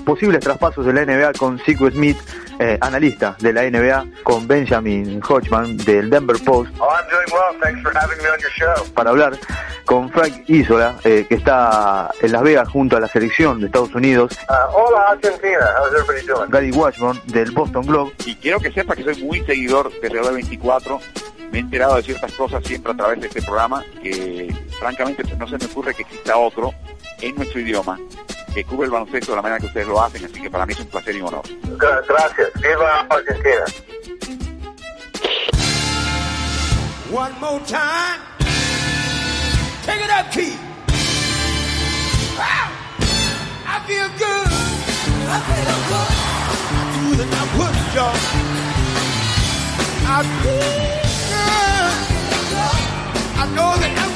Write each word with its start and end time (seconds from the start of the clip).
posibles 0.00 0.40
traspasos 0.40 0.84
de 0.86 0.92
la 0.92 1.04
NBA 1.04 1.32
con 1.34 1.58
Sico 1.60 1.90
Smith, 1.90 2.18
eh, 2.58 2.78
analista 2.80 3.36
de 3.38 3.52
la 3.52 3.62
NBA, 3.62 4.06
con 4.22 4.46
Benjamin 4.46 5.20
Hodgman 5.22 5.76
del 5.78 6.10
Denver 6.10 6.36
Post. 6.44 6.72
Oh, 6.78 6.88
I'm 6.88 7.08
doing 7.08 7.26
well. 7.32 7.60
Thanks 7.60 7.82
for 7.82 7.92
having 7.96 8.18
me 8.22 8.28
on 8.28 8.38
your 8.40 8.50
show. 8.50 8.94
Para 8.94 9.10
hablar 9.10 9.38
con 9.84 10.10
Frank 10.10 10.48
Isola, 10.48 10.96
eh, 11.04 11.26
que 11.28 11.34
está 11.34 12.10
en 12.20 12.32
Las 12.32 12.42
Vegas 12.42 12.68
junto 12.68 12.96
a 12.96 13.00
la 13.00 13.08
selección 13.08 13.60
de 13.60 13.66
Estados 13.66 13.94
Unidos. 13.94 14.38
Uh, 14.48 14.76
hola, 14.76 15.10
Argentina. 15.10 15.66
How's 15.78 15.92
everybody 15.92 16.26
doing? 16.26 16.50
Gary 16.50 16.70
Washburn 16.70 17.20
del 17.26 17.50
Boston 17.50 17.86
Globe. 17.86 18.12
Y 18.26 18.36
quiero 18.36 18.60
que 18.60 18.70
sepa 18.72 18.94
que 18.94 19.04
soy 19.04 19.22
muy 19.22 19.40
seguidor 19.44 19.90
de 20.00 20.08
Real 20.08 20.32
24. 20.32 21.00
Me 21.50 21.58
he 21.58 21.60
enterado 21.62 21.96
de 21.96 22.02
ciertas 22.02 22.32
cosas 22.34 22.62
siempre 22.64 22.92
a 22.92 22.96
través 22.96 23.20
de 23.20 23.26
este 23.26 23.42
programa 23.42 23.84
que 24.02 24.54
francamente 24.78 25.24
no 25.36 25.48
se 25.48 25.58
me 25.58 25.64
ocurre 25.64 25.94
que 25.94 26.02
exista 26.02 26.36
otro 26.36 26.72
en 27.20 27.34
nuestro 27.36 27.60
idioma 27.60 27.98
que 28.54 28.64
cubre 28.64 28.86
el 28.86 28.90
baloncesto 28.90 29.32
de 29.32 29.36
la 29.36 29.42
manera 29.42 29.60
que 29.60 29.66
ustedes 29.66 29.86
lo 29.86 30.02
hacen, 30.02 30.24
así 30.24 30.40
que 30.42 30.50
para 30.50 30.66
mí 30.66 30.72
es 30.72 30.80
un 30.80 30.86
placer 30.86 31.14
y 31.14 31.20
un 31.20 31.28
honor. 31.28 31.42
Gra- 31.78 32.02
Gracias. 32.08 32.48
Viva 32.60 33.06
Argentina. 33.08 33.64
One 37.12 37.32
more 37.40 37.60
time. 37.66 38.20
Take 39.84 40.04
it 40.04 40.10
up, 40.10 40.30
Keith. 40.32 40.58
Wow. 42.38 42.70
I 43.66 43.80
feel 43.86 44.08
good. 44.18 44.46
I 45.28 45.40
feel 45.46 45.80
good. 45.90 46.12
Do 46.94 47.16
the 47.16 47.24
I 47.24 47.44
would, 47.56 47.76
y'all. 47.94 48.16
I 50.06 50.22
feel 50.42 50.78
good. 51.30 51.96
I 53.42 53.44
know 53.54 53.70
that 53.80 53.92
I 53.96 54.09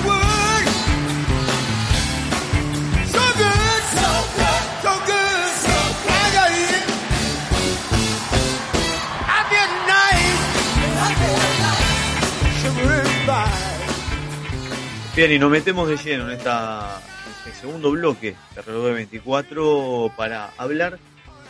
Bien, 15.17 15.31
y 15.31 15.39
nos 15.39 15.51
metemos 15.51 15.89
de 15.89 15.97
lleno 15.97 16.25
en 16.29 16.37
esta 16.39 17.01
este 17.47 17.61
segundo 17.61 17.91
bloque 17.93 18.35
de 18.55 18.63
Reloj 18.63 18.87
de 18.87 18.93
24 18.95 20.13
para 20.17 20.51
hablar 20.57 20.99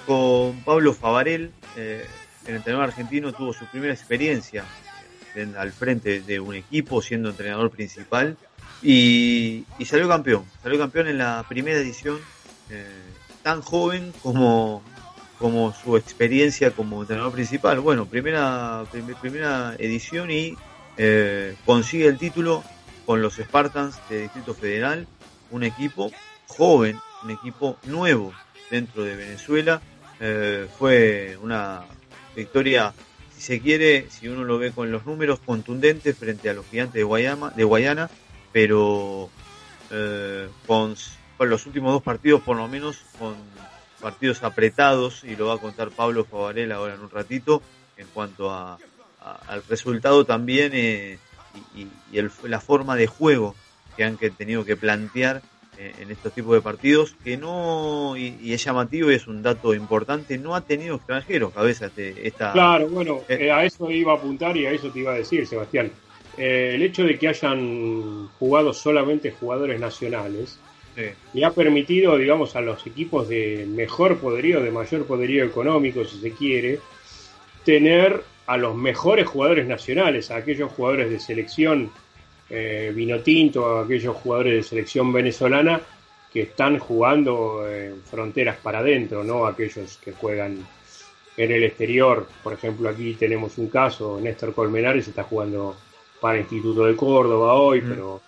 con 0.06 0.60
Pablo 0.64 0.92
Favarel. 0.92 1.50
Eh, 1.76 2.04
el 2.46 2.56
entrenador 2.56 2.88
argentino 2.90 3.32
tuvo 3.32 3.54
su 3.54 3.64
primera 3.66 3.94
experiencia 3.94 4.64
en- 5.34 5.56
al 5.56 5.72
frente 5.72 6.20
de 6.20 6.40
un 6.40 6.54
equipo 6.54 7.00
siendo 7.00 7.30
entrenador 7.30 7.70
principal 7.70 8.36
y, 8.82 9.64
y 9.78 9.84
salió 9.86 10.08
campeón. 10.08 10.44
Salió 10.62 10.78
campeón 10.78 11.08
en 11.08 11.16
la 11.18 11.44
primera 11.48 11.78
edición, 11.78 12.18
eh, 12.68 12.86
tan 13.42 13.62
joven 13.62 14.12
como, 14.22 14.82
como 15.38 15.72
su 15.72 15.96
experiencia 15.96 16.70
como 16.72 17.00
entrenador 17.00 17.32
principal. 17.32 17.80
Bueno, 17.80 18.04
primera, 18.04 18.84
prim- 18.92 19.14
primera 19.22 19.74
edición 19.78 20.30
y 20.30 20.54
eh, 20.98 21.56
consigue 21.64 22.06
el 22.08 22.18
título 22.18 22.62
con 23.06 23.22
los 23.22 23.34
Spartans 23.36 23.96
de 24.08 24.22
Distrito 24.22 24.54
Federal, 24.54 25.06
un 25.50 25.62
equipo 25.62 26.10
joven, 26.48 27.00
un 27.22 27.30
equipo 27.30 27.76
nuevo 27.84 28.32
dentro 28.70 29.02
de 29.04 29.16
Venezuela. 29.16 29.80
Eh, 30.20 30.66
fue 30.78 31.36
una 31.42 31.82
victoria, 32.34 32.92
si 33.34 33.42
se 33.42 33.60
quiere, 33.60 34.08
si 34.10 34.28
uno 34.28 34.44
lo 34.44 34.58
ve 34.58 34.72
con 34.72 34.90
los 34.90 35.04
números, 35.06 35.40
contundente 35.44 36.14
frente 36.14 36.48
a 36.50 36.54
los 36.54 36.66
gigantes 36.66 36.94
de, 36.94 37.02
Guayama, 37.04 37.50
de 37.50 37.64
Guayana, 37.64 38.10
pero 38.52 39.28
eh, 39.90 40.48
con, 40.66 40.94
con 41.36 41.50
los 41.50 41.66
últimos 41.66 41.92
dos 41.92 42.02
partidos, 42.02 42.42
por 42.42 42.56
lo 42.56 42.68
menos, 42.68 42.98
con 43.18 43.34
partidos 44.00 44.42
apretados, 44.42 45.24
y 45.24 45.34
lo 45.36 45.46
va 45.46 45.54
a 45.54 45.58
contar 45.58 45.90
Pablo 45.90 46.24
Favarel 46.24 46.72
ahora 46.72 46.94
en 46.94 47.00
un 47.00 47.10
ratito, 47.10 47.62
en 47.96 48.06
cuanto 48.08 48.50
a, 48.50 48.78
a- 49.20 49.40
al 49.48 49.62
resultado 49.68 50.24
también 50.24 50.72
eh, 50.74 51.18
y, 51.74 51.82
y- 51.82 52.18
el- 52.18 52.30
la 52.44 52.60
forma 52.60 52.96
de 52.96 53.06
juego 53.06 53.54
que 53.96 54.04
han 54.04 54.16
que- 54.16 54.30
tenido 54.30 54.64
que 54.64 54.76
plantear 54.76 55.42
eh, 55.76 55.92
en 55.98 56.10
estos 56.12 56.32
tipos 56.32 56.54
de 56.54 56.60
partidos, 56.60 57.16
que 57.24 57.36
no, 57.36 58.16
y, 58.16 58.36
y 58.40 58.52
es 58.52 58.62
llamativo 58.64 59.10
y 59.10 59.14
es 59.16 59.26
un 59.26 59.42
dato 59.42 59.74
importante, 59.74 60.38
no 60.38 60.54
ha 60.54 60.60
tenido 60.60 60.94
extranjeros, 60.96 61.52
cabeza, 61.52 61.86
este, 61.86 62.28
esta... 62.28 62.52
Claro, 62.52 62.88
bueno, 62.88 63.22
Eh. 63.28 63.46
eh, 63.46 63.50
a 63.50 63.64
eso 63.64 63.90
iba 63.90 64.12
a 64.12 64.16
apuntar 64.16 64.56
y 64.56 64.66
a 64.66 64.70
eso 64.70 64.90
te 64.90 65.00
iba 65.00 65.12
a 65.12 65.16
decir, 65.16 65.44
Sebastián. 65.48 65.90
Eh, 66.36 66.72
el 66.74 66.82
hecho 66.82 67.02
de 67.04 67.18
que 67.18 67.26
hayan 67.28 68.28
jugado 68.38 68.72
solamente 68.72 69.32
jugadores 69.32 69.80
nacionales 69.80 70.58
Sí. 70.96 71.02
le 71.32 71.44
ha 71.44 71.50
permitido, 71.50 72.16
digamos, 72.16 72.54
a 72.54 72.60
los 72.60 72.86
equipos 72.86 73.28
de 73.28 73.66
mejor 73.68 74.18
poderío, 74.18 74.60
de 74.60 74.70
mayor 74.70 75.04
poderío 75.06 75.44
económico, 75.44 76.04
si 76.04 76.20
se 76.20 76.30
quiere, 76.30 76.78
tener 77.64 78.22
a 78.46 78.56
los 78.56 78.74
mejores 78.74 79.26
jugadores 79.26 79.66
nacionales, 79.66 80.30
a 80.30 80.36
aquellos 80.36 80.70
jugadores 80.72 81.10
de 81.10 81.18
selección 81.18 81.90
eh, 82.50 82.92
vino 82.94 83.20
tinto, 83.20 83.78
a 83.78 83.84
aquellos 83.84 84.16
jugadores 84.16 84.54
de 84.54 84.62
selección 84.62 85.12
venezolana 85.12 85.80
que 86.32 86.42
están 86.42 86.78
jugando 86.78 87.66
en 87.68 88.02
fronteras 88.02 88.56
para 88.62 88.80
adentro, 88.80 89.22
no 89.24 89.46
aquellos 89.46 89.98
que 89.98 90.12
juegan 90.12 90.66
en 91.36 91.52
el 91.52 91.64
exterior. 91.64 92.26
Por 92.42 92.52
ejemplo, 92.52 92.88
aquí 92.88 93.14
tenemos 93.14 93.56
un 93.58 93.68
caso, 93.68 94.18
Néstor 94.20 94.52
Colmenares 94.52 95.08
está 95.08 95.22
jugando 95.22 95.76
para 96.20 96.38
Instituto 96.38 96.84
de 96.84 96.96
Córdoba 96.96 97.54
hoy, 97.54 97.80
Mm. 97.80 97.88
pero 97.88 98.20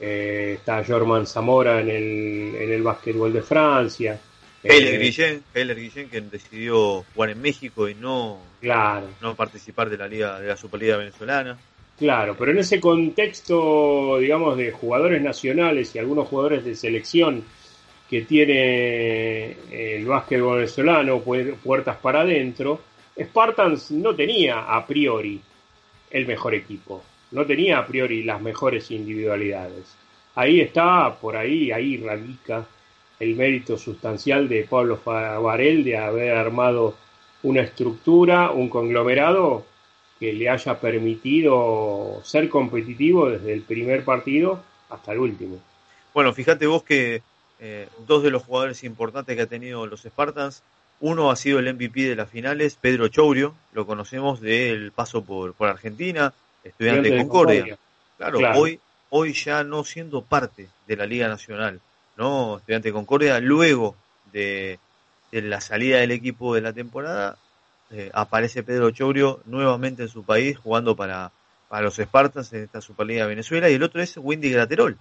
eh, 0.00 0.54
está 0.58 0.84
Jorman 0.84 1.26
Zamora 1.26 1.80
en 1.80 1.88
el, 1.88 2.54
en 2.56 2.72
el 2.72 2.82
básquetbol 2.82 3.32
de 3.32 3.42
Francia. 3.42 4.18
Heller 4.64 4.94
Eh, 4.94 4.98
Guillén, 4.98 5.44
Heller 5.54 5.76
Guillén, 5.78 6.08
que 6.10 6.20
decidió 6.20 7.04
jugar 7.14 7.30
en 7.30 7.40
México 7.42 7.88
y 7.88 7.94
no, 7.94 8.38
Claro, 8.60 9.08
no 9.20 9.34
participar 9.36 9.90
de 9.90 9.98
la 9.98 10.08
liga 10.08 10.40
de 10.40 10.48
la 10.48 10.56
Superliga 10.56 10.96
venezolana. 10.96 11.58
claro, 11.98 12.34
pero 12.38 12.50
en 12.52 12.58
ese 12.58 12.80
contexto, 12.80 14.18
digamos, 14.18 14.56
de 14.56 14.72
jugadores 14.72 15.20
nacionales 15.22 15.94
y 15.94 15.98
algunos 15.98 16.28
jugadores 16.28 16.64
de 16.64 16.74
selección 16.74 17.44
que 18.08 18.22
tiene 18.22 19.56
el 19.70 20.04
básquetbol 20.06 20.56
venezolano, 20.56 21.22
pu- 21.24 21.54
puertas 21.56 21.96
para 21.98 22.20
adentro, 22.22 22.80
Spartans 23.18 23.90
no 23.92 24.14
tenía 24.14 24.60
a 24.74 24.86
priori 24.86 25.40
el 26.10 26.26
mejor 26.26 26.54
equipo, 26.54 27.02
no 27.32 27.44
tenía 27.44 27.78
a 27.78 27.86
priori 27.86 28.22
las 28.22 28.40
mejores 28.40 28.90
individualidades. 28.90 29.94
Ahí 30.36 30.60
está, 30.60 31.14
por 31.20 31.36
ahí, 31.36 31.70
ahí 31.70 31.96
radica 31.98 32.66
el 33.20 33.36
mérito 33.36 33.78
sustancial 33.78 34.48
de 34.48 34.64
Pablo 34.64 35.00
Varel 35.04 35.84
de 35.84 35.96
haber 35.96 36.36
armado 36.36 36.96
una 37.42 37.62
estructura, 37.62 38.50
un 38.50 38.68
conglomerado 38.68 39.66
que 40.18 40.32
le 40.32 40.48
haya 40.48 40.80
permitido 40.80 42.20
ser 42.24 42.48
competitivo 42.48 43.28
desde 43.28 43.52
el 43.52 43.62
primer 43.62 44.04
partido 44.04 44.62
hasta 44.88 45.12
el 45.12 45.18
último. 45.18 45.58
Bueno, 46.12 46.32
fíjate 46.32 46.66
vos 46.66 46.82
que 46.82 47.22
eh, 47.60 47.88
dos 48.06 48.22
de 48.22 48.30
los 48.30 48.42
jugadores 48.42 48.84
importantes 48.84 49.36
que 49.36 49.42
ha 49.42 49.46
tenido 49.46 49.86
los 49.86 50.02
Spartans, 50.02 50.62
uno 51.00 51.30
ha 51.30 51.36
sido 51.36 51.58
el 51.58 51.72
MVP 51.74 52.02
de 52.08 52.16
las 52.16 52.30
finales, 52.30 52.78
Pedro 52.80 53.08
Chourio, 53.08 53.54
lo 53.72 53.86
conocemos 53.86 54.40
del 54.40 54.92
paso 54.92 55.24
por, 55.24 55.54
por 55.54 55.68
Argentina, 55.68 56.32
estudiante 56.62 57.10
de 57.10 57.18
Concordia. 57.18 57.78
Claro, 58.16 58.38
Claro. 58.38 58.60
hoy 58.60 58.80
hoy 59.16 59.32
ya 59.32 59.62
no 59.62 59.84
siendo 59.84 60.22
parte 60.22 60.68
de 60.88 60.96
la 60.96 61.06
Liga 61.06 61.28
Nacional, 61.28 61.80
¿no? 62.16 62.58
Estudiante 62.58 62.88
de 62.88 62.92
Concordia, 62.92 63.40
luego 63.40 63.96
de, 64.24 64.80
de 65.30 65.42
la 65.42 65.60
salida 65.60 65.98
del 65.98 66.10
equipo 66.12 66.54
de 66.54 66.60
la 66.62 66.72
temporada, 66.72 67.38
eh, 67.90 68.10
aparece 68.14 68.62
Pedro 68.62 68.90
Chourio 68.90 69.42
nuevamente 69.46 70.02
en 70.02 70.08
su 70.08 70.24
país 70.24 70.58
jugando 70.58 70.96
para, 70.96 71.32
para 71.68 71.82
los 71.82 71.96
Spartans 71.96 72.52
en 72.52 72.64
esta 72.64 72.80
Superliga 72.80 73.22
de 73.24 73.28
Venezuela 73.28 73.68
y 73.70 73.74
el 73.74 73.82
otro 73.82 74.00
es 74.02 74.16
Windy 74.16 74.50
Graterol, 74.50 74.98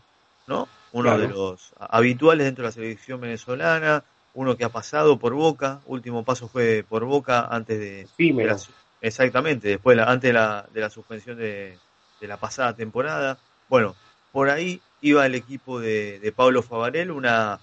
¿no? 0.47 0.67
Uno 0.91 1.03
Claro. 1.09 1.21
de 1.21 1.27
los 1.27 1.73
habituales 1.79 2.45
dentro 2.45 2.63
de 2.63 2.67
la 2.69 2.71
selección 2.71 3.21
venezolana, 3.21 4.05
uno 4.33 4.57
que 4.57 4.63
ha 4.65 4.69
pasado 4.71 5.17
por 5.19 5.33
Boca, 5.33 5.81
último 5.85 6.23
paso 6.25 6.47
fue 6.49 6.85
por 6.87 7.05
Boca 7.05 7.45
antes 7.47 7.79
de, 7.79 7.85
de 7.85 8.09
Efímero. 8.17 8.47
la 8.47 8.57
su- 8.57 8.73
exactamente, 9.01 9.67
después 9.69 9.95
de 9.97 10.03
la- 10.03 10.11
antes 10.11 10.29
de 10.29 10.33
la, 10.33 10.67
de 10.71 10.81
la 10.81 10.89
suspensión 10.89 11.37
de, 11.37 11.81
de 12.19 12.27
la 12.27 12.39
pasada 12.39 12.75
temporada. 12.75 13.39
Bueno, 13.67 13.97
por 14.31 14.49
ahí 14.49 14.83
iba 15.03 15.25
el 15.25 15.35
equipo 15.35 15.79
de, 15.79 16.19
de 16.19 16.31
Pablo 16.31 16.63
Favarel, 16.63 17.11
una 17.11 17.59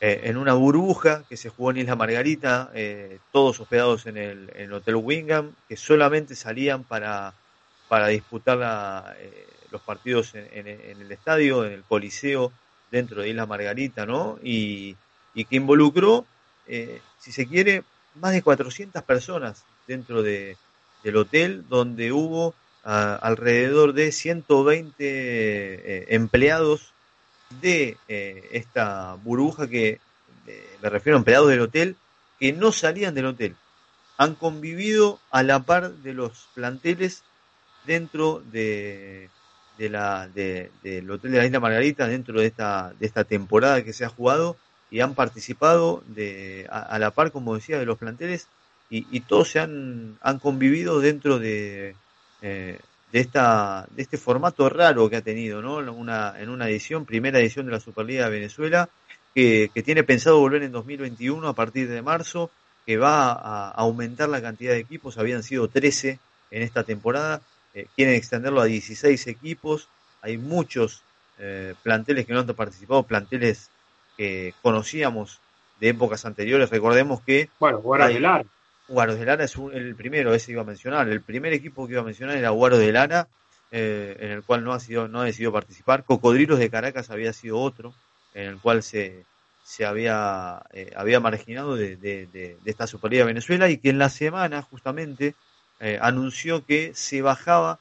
eh, 0.00 0.22
en 0.24 0.36
una 0.36 0.54
burbuja 0.54 1.24
que 1.28 1.36
se 1.36 1.50
jugó 1.50 1.70
en 1.72 1.78
Isla 1.78 1.96
Margarita, 1.96 2.70
eh, 2.74 3.18
todos 3.32 3.60
hospedados 3.60 4.06
en 4.06 4.16
el, 4.16 4.50
en 4.54 4.62
el 4.62 4.72
Hotel 4.72 4.96
Wingham, 4.96 5.52
que 5.68 5.76
solamente 5.76 6.34
salían 6.34 6.84
para, 6.84 7.34
para 7.88 8.08
disputar 8.08 8.58
la, 8.58 9.14
eh, 9.18 9.46
los 9.70 9.82
partidos 9.82 10.34
en, 10.34 10.46
en- 10.52 10.68
en 10.68 11.00
el 11.02 11.10
estadio, 11.12 11.64
en 11.66 11.72
el 11.72 11.82
Coliseo, 11.82 12.52
dentro 12.90 13.22
de 13.22 13.28
Isla 13.28 13.44
Margarita, 13.46 14.06
¿no? 14.06 14.38
Y, 14.42 14.96
y 15.34 15.44
que 15.46 15.56
involucró, 15.56 16.24
si 17.18 17.32
se 17.32 17.46
quiere, 17.46 17.82
más 18.20 18.32
de 18.32 18.42
400 18.42 19.02
personas 19.02 19.64
dentro 19.88 20.22
de, 20.22 20.56
del 21.02 21.16
hotel, 21.16 21.64
donde 21.68 22.12
hubo 22.12 22.54
alrededor 22.84 23.94
de 23.94 24.12
120 24.12 24.94
eh, 25.00 26.06
empleados 26.10 26.92
de 27.60 27.96
eh, 28.08 28.48
esta 28.52 29.14
burbuja 29.14 29.68
que, 29.68 30.00
eh, 30.46 30.78
me 30.82 30.90
refiero 30.90 31.16
a 31.16 31.20
empleados 31.20 31.48
del 31.48 31.60
hotel, 31.60 31.96
que 32.38 32.52
no 32.52 32.72
salían 32.72 33.14
del 33.14 33.26
hotel. 33.26 33.56
Han 34.18 34.34
convivido 34.34 35.18
a 35.30 35.42
la 35.42 35.60
par 35.60 35.90
de 35.92 36.14
los 36.14 36.46
planteles 36.54 37.22
dentro 37.86 38.42
de, 38.52 39.28
la, 39.78 40.28
de- 40.28 40.70
del 40.82 41.10
Hotel 41.10 41.32
de 41.32 41.38
la 41.38 41.46
Isla 41.46 41.60
Margarita, 41.60 42.06
dentro 42.06 42.40
de 42.40 42.46
esta, 42.46 42.92
de 42.98 43.06
esta 43.06 43.24
temporada 43.24 43.82
que 43.82 43.92
se 43.92 44.04
ha 44.04 44.08
jugado, 44.08 44.56
y 44.90 45.00
han 45.00 45.14
participado 45.14 46.02
de, 46.06 46.66
a, 46.70 46.80
a 46.80 46.98
la 46.98 47.10
par, 47.10 47.32
como 47.32 47.54
decía, 47.54 47.78
de 47.78 47.86
los 47.86 47.98
planteles, 47.98 48.46
y, 48.90 49.06
y 49.10 49.20
todos 49.20 49.50
se 49.50 49.58
han, 49.60 50.16
han 50.20 50.38
convivido 50.38 51.00
dentro 51.00 51.38
de, 51.38 51.96
eh, 52.46 52.78
de, 53.10 53.20
esta, 53.20 53.86
de 53.90 54.02
este 54.02 54.18
formato 54.18 54.68
raro 54.68 55.08
que 55.08 55.16
ha 55.16 55.22
tenido, 55.22 55.62
¿no? 55.62 55.76
Una, 55.76 56.34
en 56.38 56.50
una 56.50 56.68
edición, 56.68 57.06
primera 57.06 57.38
edición 57.38 57.64
de 57.64 57.72
la 57.72 57.80
Superliga 57.80 58.26
de 58.26 58.38
Venezuela, 58.38 58.90
que, 59.34 59.70
que 59.72 59.82
tiene 59.82 60.04
pensado 60.04 60.38
volver 60.38 60.62
en 60.62 60.70
2021 60.70 61.48
a 61.48 61.54
partir 61.54 61.88
de 61.88 62.02
marzo, 62.02 62.50
que 62.84 62.98
va 62.98 63.32
a 63.32 63.70
aumentar 63.70 64.28
la 64.28 64.42
cantidad 64.42 64.72
de 64.72 64.80
equipos, 64.80 65.16
habían 65.16 65.42
sido 65.42 65.68
13 65.68 66.18
en 66.50 66.62
esta 66.62 66.84
temporada, 66.84 67.40
eh, 67.72 67.86
quieren 67.96 68.14
extenderlo 68.14 68.60
a 68.60 68.66
16 68.66 69.26
equipos, 69.26 69.88
hay 70.20 70.36
muchos 70.36 71.00
eh, 71.38 71.74
planteles 71.82 72.26
que 72.26 72.34
no 72.34 72.40
han 72.40 72.46
participado, 72.48 73.04
planteles 73.04 73.70
que 74.18 74.52
conocíamos 74.60 75.40
de 75.80 75.88
épocas 75.88 76.26
anteriores, 76.26 76.68
recordemos 76.68 77.22
que 77.22 77.48
Bueno, 77.58 77.80
de 77.80 78.20
Lara. 78.20 78.44
Guaros 78.86 79.18
de 79.18 79.24
Lara 79.26 79.44
es 79.44 79.56
un- 79.56 79.72
el 79.74 79.96
primero, 79.96 80.34
ese 80.34 80.52
iba 80.52 80.62
a 80.62 80.64
mencionar. 80.64 81.08
El 81.08 81.22
primer 81.24 81.52
equipo 81.52 81.86
que 81.86 81.92
iba 81.94 82.02
a 82.02 82.04
mencionar 82.04 82.36
era 82.36 82.50
Guaros 82.50 82.78
de 82.78 82.92
Lara, 82.92 83.28
eh, 83.70 84.16
en 84.20 84.30
el 84.30 84.44
cual 84.44 84.62
no 84.64 84.72
ha 84.72 84.80
sido, 84.80 85.08
no 85.08 85.20
ha 85.20 85.24
decidido 85.24 85.52
participar. 85.52 86.04
Cocodrilos 86.04 86.58
de 86.58 86.70
Caracas 86.70 87.10
había 87.10 87.32
sido 87.32 87.58
otro, 87.58 87.96
en 88.32 88.48
el 88.48 88.60
cual 88.60 88.82
se, 88.82 89.26
se 89.62 89.84
había, 89.86 90.62
eh, 90.72 90.92
había 90.96 91.20
marginado 91.20 91.76
de, 91.76 91.96
de- 91.96 92.26
de- 92.26 92.58
esta 92.64 92.86
Superliga 92.86 93.24
Venezuela 93.24 93.68
y 93.70 93.78
que 93.78 93.90
en 93.90 93.98
la 93.98 94.10
semana 94.10 94.62
justamente 94.62 95.36
eh, 95.80 95.98
anunció 96.00 96.64
que 96.64 96.94
se 96.94 97.22
bajaba 97.22 97.80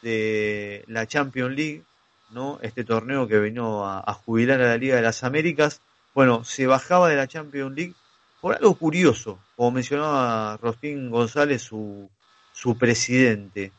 de 0.00 0.84
la 0.86 1.06
Champions 1.06 1.54
League, 1.56 1.86
¿no? 2.28 2.58
Este 2.62 2.84
torneo 2.84 3.26
que 3.28 3.38
vino 3.40 3.86
a, 3.86 4.00
a 4.06 4.14
jubilar 4.14 4.60
a 4.60 4.68
la 4.68 4.76
Liga 4.78 4.96
de 4.96 5.02
las 5.02 5.24
Américas. 5.24 5.82
Bueno, 6.14 6.44
se 6.44 6.66
bajaba 6.66 7.08
de 7.08 7.16
la 7.16 7.26
Champions 7.28 7.74
League 7.76 7.96
por 8.40 8.54
algo 8.54 8.78
curioso, 8.78 9.46
como 9.54 9.72
mencionaba 9.72 10.56
Rostín 10.58 11.10
González, 11.10 11.62
su, 11.62 12.10
su 12.50 12.78
presidente, 12.78 13.76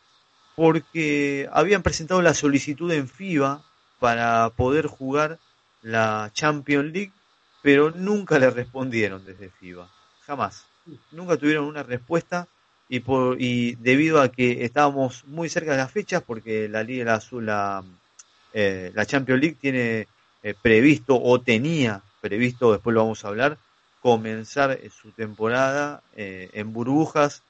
porque 0.55 1.49
habían 1.51 1.83
presentado 1.83 2.21
la 2.21 2.33
solicitud 2.33 2.91
en 2.91 3.07
FIBA 3.07 3.65
para 3.99 4.55
poder 4.55 4.87
jugar 4.87 5.41
la 5.81 6.31
Champions 6.33 6.91
League, 6.93 7.15
pero 7.61 7.91
nunca 7.91 8.39
le 8.39 8.49
respondieron 8.51 9.25
desde 9.25 9.51
FIBA, 9.51 9.93
jamás. 10.19 10.69
Nunca 11.11 11.37
tuvieron 11.37 11.65
una 11.65 11.83
respuesta 11.83 12.49
y, 12.87 13.01
por, 13.01 13.41
y 13.41 13.75
debido 13.75 14.21
a 14.21 14.31
que 14.31 14.65
estábamos 14.65 15.25
muy 15.25 15.49
cerca 15.49 15.71
de 15.71 15.77
las 15.77 15.91
fechas, 15.91 16.23
porque 16.23 16.67
la 16.69 16.83
Liga 16.83 17.05
la, 17.05 17.15
Azul- 17.15 17.45
la, 17.45 17.85
eh, 18.51 18.91
la 18.93 19.05
Champions 19.05 19.41
League 19.41 19.57
tiene 19.59 20.09
eh, 20.41 20.53
previsto 20.59 21.19
o 21.21 21.41
tenía 21.41 22.03
previsto, 22.19 22.71
después 22.71 22.93
lo 22.93 23.01
vamos 23.01 23.23
a 23.23 23.29
hablar, 23.29 23.59
comenzar 24.01 24.71
eh, 24.71 24.89
su 24.89 25.11
temporada 25.11 26.01
eh, 26.15 26.49
en 26.53 26.73
burbujas 26.73 27.43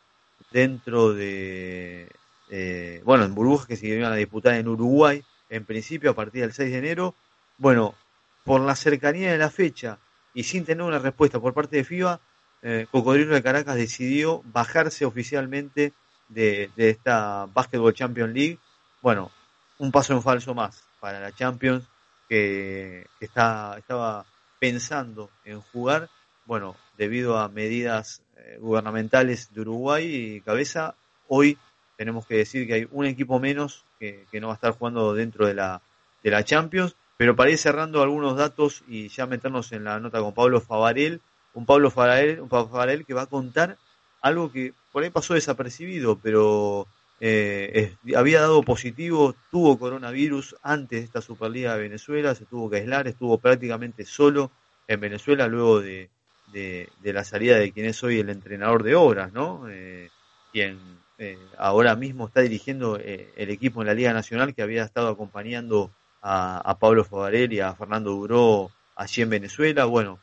dentro 0.51 1.13
de, 1.13 2.09
eh, 2.49 3.01
bueno, 3.05 3.25
en 3.25 3.35
burbujas 3.35 3.67
que 3.67 3.75
se 3.75 3.87
iban 3.87 4.11
a 4.11 4.15
disputar 4.15 4.55
en 4.55 4.67
Uruguay, 4.67 5.23
en 5.49 5.65
principio 5.65 6.11
a 6.11 6.15
partir 6.15 6.41
del 6.41 6.53
6 6.53 6.71
de 6.71 6.77
enero. 6.77 7.15
Bueno, 7.57 7.95
por 8.43 8.61
la 8.61 8.75
cercanía 8.75 9.31
de 9.31 9.37
la 9.37 9.49
fecha 9.49 9.99
y 10.33 10.43
sin 10.43 10.65
tener 10.65 10.83
una 10.83 10.99
respuesta 10.99 11.39
por 11.39 11.53
parte 11.53 11.77
de 11.77 11.83
FIBA, 11.83 12.19
eh, 12.61 12.87
Cocodrilo 12.91 13.35
de 13.35 13.43
Caracas 13.43 13.75
decidió 13.75 14.41
bajarse 14.45 15.05
oficialmente 15.05 15.93
de, 16.27 16.71
esta 16.77 17.47
Basketball 17.53 17.93
Champions 17.93 18.33
League. 18.33 18.59
Bueno, 19.01 19.31
un 19.77 19.91
paso 19.91 20.13
en 20.13 20.21
falso 20.21 20.53
más 20.53 20.83
para 20.99 21.19
la 21.19 21.31
Champions 21.31 21.85
que, 22.27 23.07
que 23.19 23.25
está, 23.25 23.75
estaba 23.77 24.25
pensando 24.59 25.29
en 25.45 25.61
jugar 25.61 26.09
bueno, 26.49 26.75
debido 26.97 27.37
a 27.37 27.47
medidas 27.47 28.23
eh, 28.35 28.57
gubernamentales 28.59 29.53
de 29.53 29.61
Uruguay 29.61 30.15
y 30.15 30.41
cabeza, 30.41 30.95
hoy 31.27 31.59
tenemos 31.95 32.25
que 32.25 32.37
decir 32.37 32.65
que 32.65 32.73
hay 32.73 32.87
un 32.89 33.05
equipo 33.05 33.39
menos 33.39 33.85
que, 33.99 34.25
que 34.31 34.41
no 34.41 34.47
va 34.47 34.53
a 34.53 34.55
estar 34.55 34.71
jugando 34.71 35.13
dentro 35.13 35.45
de 35.45 35.53
la, 35.53 35.83
de 36.23 36.31
la 36.31 36.43
Champions, 36.43 36.95
pero 37.17 37.35
para 37.35 37.51
ir 37.51 37.59
cerrando 37.59 38.01
algunos 38.01 38.35
datos 38.35 38.83
y 38.87 39.09
ya 39.09 39.27
meternos 39.27 39.71
en 39.73 39.83
la 39.83 39.99
nota 39.99 40.21
con 40.21 40.33
Pablo 40.33 40.59
Favarel, 40.59 41.21
un 41.53 41.67
Pablo 41.67 41.91
Favarel, 41.91 42.41
un 42.41 42.49
Pablo 42.49 42.69
Favarel 42.69 43.05
que 43.05 43.13
va 43.13 43.21
a 43.21 43.27
contar 43.27 43.77
algo 44.19 44.51
que 44.51 44.73
por 44.91 45.03
ahí 45.03 45.11
pasó 45.11 45.35
desapercibido, 45.35 46.17
pero 46.17 46.87
eh, 47.19 47.93
había 48.17 48.41
dado 48.41 48.63
positivo, 48.63 49.35
tuvo 49.51 49.77
coronavirus 49.77 50.55
antes 50.63 51.01
de 51.01 51.05
esta 51.05 51.21
Superliga 51.21 51.75
de 51.75 51.83
Venezuela, 51.83 52.33
se 52.33 52.47
tuvo 52.47 52.71
que 52.71 52.77
aislar, 52.77 53.07
estuvo 53.07 53.37
prácticamente 53.37 54.03
solo 54.03 54.49
en 54.87 54.99
Venezuela 54.99 55.45
luego 55.45 55.79
de, 55.81 56.09
de, 56.51 56.89
la 57.03 57.23
salida 57.23 57.57
de 57.57 57.71
quien 57.71 57.85
es 57.85 58.03
hoy 58.03 58.19
el 58.19 58.29
entrenador 58.29 58.83
de 58.83 58.95
obras, 58.95 59.33
¿no? 59.33 59.65
Eh, 59.69 60.09
quien 60.51 60.79
eh, 61.17 61.37
ahora 61.57 61.95
mismo 61.95 62.27
está 62.27 62.41
dirigiendo 62.41 62.97
eh, 62.97 63.29
el 63.35 63.49
equipo 63.49 63.81
en 63.81 63.87
la 63.87 63.93
Liga 63.93 64.13
Nacional 64.13 64.53
que 64.53 64.61
había 64.61 64.83
estado 64.83 65.09
acompañando 65.09 65.91
a, 66.21 66.57
a 66.57 66.79
Pablo 66.79 67.03
Favarel 67.03 67.53
y 67.53 67.59
a 67.59 67.73
Fernando 67.75 68.11
Duró 68.11 68.71
allí 68.95 69.21
en 69.21 69.29
Venezuela. 69.29 69.85
Bueno, 69.85 70.19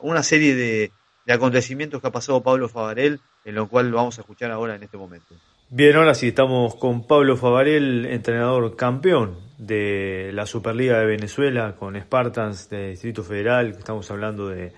una 0.00 0.22
serie 0.22 0.54
de, 0.56 0.90
acontecimientos 1.32 2.00
que 2.00 2.08
ha 2.08 2.12
pasado 2.12 2.42
Pablo 2.42 2.68
Favarel, 2.68 3.20
en 3.44 3.54
lo 3.54 3.68
cual 3.68 3.92
vamos 3.92 4.18
a 4.18 4.22
escuchar 4.22 4.50
ahora 4.50 4.74
en 4.74 4.82
este 4.82 4.96
momento. 4.96 5.34
Bien, 5.70 5.96
ahora 5.96 6.14
sí, 6.14 6.28
estamos 6.28 6.74
con 6.74 7.06
Pablo 7.06 7.36
Favarel, 7.36 8.06
entrenador 8.06 8.76
campeón 8.76 9.38
de 9.58 10.30
la 10.34 10.44
Superliga 10.44 10.98
de 10.98 11.06
Venezuela 11.06 11.76
con 11.78 11.98
Spartans 11.98 12.68
de 12.68 12.90
Distrito 12.90 13.22
Federal. 13.22 13.70
Estamos 13.70 14.10
hablando 14.10 14.48
de, 14.48 14.72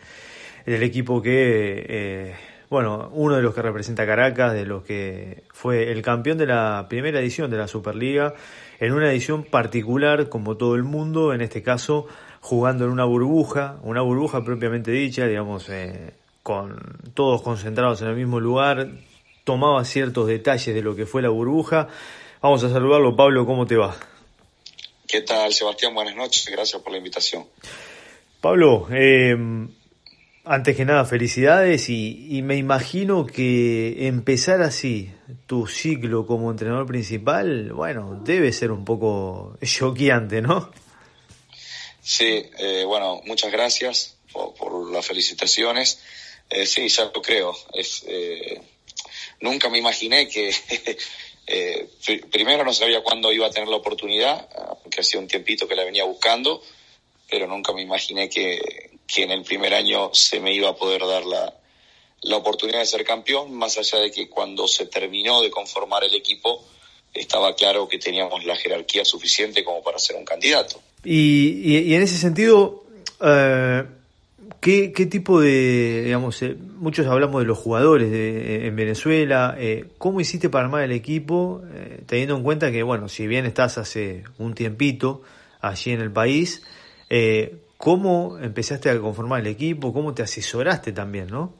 del 0.66 0.82
equipo 0.82 1.22
que, 1.22 1.86
eh, 1.88 2.34
bueno, 2.68 3.08
uno 3.12 3.36
de 3.36 3.42
los 3.42 3.54
que 3.54 3.62
representa 3.62 4.04
Caracas, 4.04 4.52
de 4.52 4.66
los 4.66 4.82
que 4.82 5.44
fue 5.52 5.92
el 5.92 6.02
campeón 6.02 6.38
de 6.38 6.46
la 6.46 6.86
primera 6.88 7.20
edición 7.20 7.50
de 7.50 7.56
la 7.56 7.68
Superliga, 7.68 8.34
en 8.80 8.92
una 8.92 9.10
edición 9.10 9.44
particular 9.44 10.28
como 10.28 10.56
todo 10.56 10.74
el 10.74 10.82
mundo, 10.82 11.32
en 11.32 11.40
este 11.40 11.62
caso 11.62 12.08
jugando 12.40 12.84
en 12.84 12.90
una 12.90 13.04
burbuja, 13.04 13.76
una 13.82 14.02
burbuja 14.02 14.44
propiamente 14.44 14.90
dicha, 14.90 15.26
digamos, 15.26 15.68
eh, 15.68 16.12
con 16.42 16.98
todos 17.14 17.42
concentrados 17.42 18.02
en 18.02 18.08
el 18.08 18.16
mismo 18.16 18.40
lugar, 18.40 18.88
tomaba 19.44 19.84
ciertos 19.84 20.26
detalles 20.26 20.74
de 20.74 20.82
lo 20.82 20.96
que 20.96 21.06
fue 21.06 21.22
la 21.22 21.28
burbuja. 21.28 21.88
Vamos 22.42 22.62
a 22.64 22.70
saludarlo, 22.70 23.14
Pablo, 23.16 23.46
¿cómo 23.46 23.66
te 23.66 23.76
va? 23.76 23.96
¿Qué 25.06 25.22
tal, 25.22 25.52
Sebastián? 25.52 25.94
Buenas 25.94 26.16
noches, 26.16 26.48
gracias 26.50 26.82
por 26.82 26.90
la 26.90 26.98
invitación. 26.98 27.46
Pablo, 28.40 28.88
eh, 28.90 29.36
antes 30.46 30.76
que 30.76 30.84
nada, 30.84 31.04
felicidades 31.04 31.88
y, 31.88 32.26
y 32.36 32.42
me 32.42 32.56
imagino 32.56 33.26
que 33.26 34.06
empezar 34.06 34.62
así 34.62 35.10
tu 35.46 35.66
ciclo 35.66 36.26
como 36.26 36.50
entrenador 36.50 36.86
principal, 36.86 37.72
bueno, 37.72 38.20
debe 38.24 38.52
ser 38.52 38.70
un 38.70 38.84
poco 38.84 39.58
choqueante, 39.62 40.40
¿no? 40.42 40.70
Sí, 42.00 42.44
eh, 42.58 42.84
bueno, 42.86 43.20
muchas 43.26 43.50
gracias 43.50 44.16
por, 44.32 44.54
por 44.54 44.90
las 44.92 45.04
felicitaciones. 45.04 46.00
Eh, 46.48 46.64
sí, 46.64 46.88
ya 46.88 47.10
lo 47.12 47.20
creo. 47.20 47.52
Es, 47.72 48.04
eh, 48.06 48.60
nunca 49.40 49.68
me 49.68 49.78
imaginé 49.78 50.28
que, 50.28 50.50
eh, 51.48 51.88
pr- 52.06 52.30
primero 52.30 52.64
no 52.64 52.72
sabía 52.72 53.02
cuándo 53.02 53.32
iba 53.32 53.46
a 53.48 53.50
tener 53.50 53.68
la 53.68 53.76
oportunidad, 53.76 54.48
porque 54.84 55.00
hacía 55.00 55.18
un 55.18 55.26
tiempito 55.26 55.66
que 55.66 55.74
la 55.74 55.82
venía 55.84 56.04
buscando, 56.04 56.62
pero 57.28 57.48
nunca 57.48 57.72
me 57.72 57.82
imaginé 57.82 58.28
que, 58.28 58.95
que 59.06 59.22
en 59.22 59.30
el 59.30 59.42
primer 59.42 59.72
año 59.74 60.10
se 60.12 60.40
me 60.40 60.52
iba 60.52 60.68
a 60.70 60.74
poder 60.76 61.02
dar 61.06 61.24
la, 61.24 61.54
la 62.22 62.36
oportunidad 62.36 62.80
de 62.80 62.86
ser 62.86 63.04
campeón, 63.04 63.54
más 63.54 63.78
allá 63.78 63.98
de 64.00 64.10
que 64.10 64.28
cuando 64.28 64.66
se 64.66 64.86
terminó 64.86 65.40
de 65.42 65.50
conformar 65.50 66.02
el 66.04 66.14
equipo, 66.14 66.64
estaba 67.14 67.54
claro 67.54 67.88
que 67.88 67.98
teníamos 67.98 68.44
la 68.44 68.56
jerarquía 68.56 69.04
suficiente 69.04 69.64
como 69.64 69.82
para 69.82 69.98
ser 69.98 70.16
un 70.16 70.24
candidato. 70.24 70.80
Y, 71.04 71.62
y- 71.64 71.94
en 71.94 72.02
ese 72.02 72.18
sentido, 72.18 72.84
eh, 73.22 73.84
¿qué, 74.60 74.92
qué 74.92 75.06
tipo 75.06 75.40
de, 75.40 76.02
digamos, 76.04 76.42
eh, 76.42 76.56
muchos 76.78 77.06
hablamos 77.06 77.40
de 77.40 77.46
los 77.46 77.56
jugadores 77.58 78.10
en 78.12 78.74
Venezuela, 78.76 79.54
eh, 79.58 79.84
¿cómo 79.98 80.20
hiciste 80.20 80.50
para 80.50 80.64
armar 80.66 80.82
el 80.82 80.92
equipo, 80.92 81.62
teniendo 82.06 82.36
en 82.36 82.42
cuenta 82.42 82.70
que, 82.72 82.82
bueno, 82.82 83.08
si 83.08 83.26
bien 83.26 83.46
estás 83.46 83.78
hace 83.78 84.24
un 84.38 84.54
tiempito 84.54 85.22
allí 85.60 85.92
en 85.92 86.00
el 86.00 86.10
país, 86.12 86.62
¿cómo 87.86 88.36
empezaste 88.42 88.90
a 88.90 89.00
conformar 89.00 89.42
el 89.42 89.46
equipo? 89.46 89.92
¿Cómo 89.92 90.12
te 90.12 90.24
asesoraste 90.24 90.90
también, 90.90 91.28
no? 91.28 91.54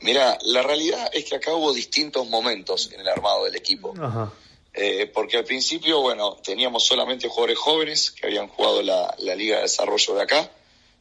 Mira, 0.00 0.38
la 0.44 0.62
realidad 0.62 1.10
es 1.12 1.24
que 1.24 1.34
acá 1.34 1.52
hubo 1.52 1.72
distintos 1.72 2.28
momentos 2.28 2.88
en 2.92 3.00
el 3.00 3.08
armado 3.08 3.46
del 3.46 3.56
equipo. 3.56 3.94
Ajá. 4.00 4.32
Eh, 4.72 5.10
porque 5.12 5.38
al 5.38 5.44
principio, 5.44 6.02
bueno, 6.02 6.36
teníamos 6.36 6.86
solamente 6.86 7.26
jugadores 7.26 7.58
jóvenes 7.58 8.12
que 8.12 8.28
habían 8.28 8.46
jugado 8.46 8.80
la, 8.80 9.12
la 9.18 9.34
Liga 9.34 9.56
de 9.56 9.62
Desarrollo 9.62 10.14
de 10.14 10.22
acá 10.22 10.52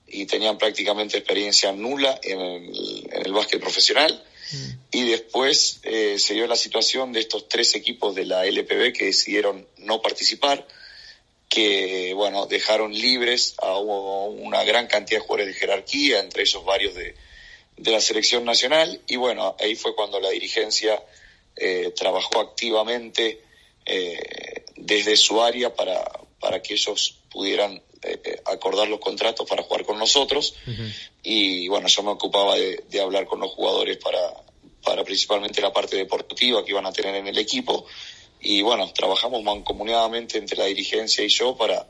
y 0.07 0.25
tenían 0.25 0.57
prácticamente 0.57 1.19
experiencia 1.19 1.71
nula 1.71 2.19
en 2.23 2.41
el, 2.41 3.07
en 3.07 3.25
el 3.27 3.33
básquet 3.33 3.61
profesional. 3.61 4.23
Y 4.89 5.03
después 5.03 5.79
eh, 5.83 6.17
se 6.17 6.33
dio 6.33 6.47
la 6.47 6.55
situación 6.55 7.13
de 7.13 7.19
estos 7.19 7.47
tres 7.47 7.75
equipos 7.75 8.15
de 8.15 8.25
la 8.25 8.47
LPB 8.47 8.93
que 8.93 9.05
decidieron 9.05 9.67
no 9.77 10.01
participar, 10.01 10.67
que 11.51 12.13
bueno, 12.15 12.45
dejaron 12.45 12.93
libres 12.93 13.55
a 13.57 13.77
una 13.77 14.63
gran 14.63 14.87
cantidad 14.87 15.19
de 15.19 15.25
jugadores 15.25 15.53
de 15.53 15.59
jerarquía, 15.59 16.21
entre 16.21 16.43
ellos 16.43 16.63
varios 16.63 16.95
de, 16.95 17.13
de 17.75 17.91
la 17.91 17.99
selección 17.99 18.45
nacional. 18.45 19.01
Y 19.05 19.17
bueno, 19.17 19.57
ahí 19.59 19.75
fue 19.75 19.93
cuando 19.93 20.21
la 20.21 20.29
dirigencia 20.29 21.03
eh, 21.57 21.91
trabajó 21.93 22.39
activamente 22.39 23.41
eh, 23.85 24.63
desde 24.77 25.17
su 25.17 25.41
área 25.41 25.75
para, 25.75 26.01
para 26.39 26.61
que 26.61 26.75
ellos 26.75 27.17
pudieran 27.29 27.81
eh, 28.01 28.41
acordar 28.45 28.87
los 28.87 29.01
contratos 29.01 29.45
para 29.45 29.63
jugar 29.63 29.83
con 29.83 29.99
nosotros. 29.99 30.55
Y 31.21 31.67
bueno, 31.67 31.89
yo 31.89 32.01
me 32.01 32.11
ocupaba 32.11 32.55
de, 32.55 32.85
de, 32.89 33.01
hablar 33.01 33.25
con 33.25 33.41
los 33.41 33.51
jugadores 33.51 33.97
para, 33.97 34.21
para 34.85 35.03
principalmente 35.03 35.59
la 35.59 35.73
parte 35.73 35.97
deportiva 35.97 36.63
que 36.63 36.71
iban 36.71 36.85
a 36.85 36.93
tener 36.93 37.13
en 37.15 37.27
el 37.27 37.37
equipo 37.37 37.85
y 38.41 38.61
bueno, 38.61 38.91
trabajamos 38.93 39.43
mancomunadamente 39.43 40.37
entre 40.37 40.57
la 40.57 40.65
dirigencia 40.65 41.23
y 41.23 41.29
yo 41.29 41.55
para, 41.55 41.85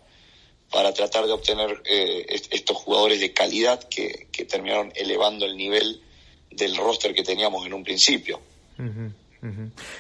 para 0.71 0.93
tratar 0.93 1.25
de 1.25 1.31
obtener 1.31 1.81
eh, 1.85 2.25
estos 2.51 2.77
jugadores 2.77 3.19
de 3.19 3.33
calidad 3.33 3.81
que, 3.89 4.27
que, 4.31 4.45
terminaron 4.45 4.91
elevando 4.95 5.45
el 5.45 5.55
nivel 5.55 6.01
del 6.49 6.75
roster 6.75 7.13
que 7.13 7.23
teníamos 7.23 7.65
en 7.65 7.73
un 7.73 7.83
principio. 7.83 8.41
Uh. 8.77 9.11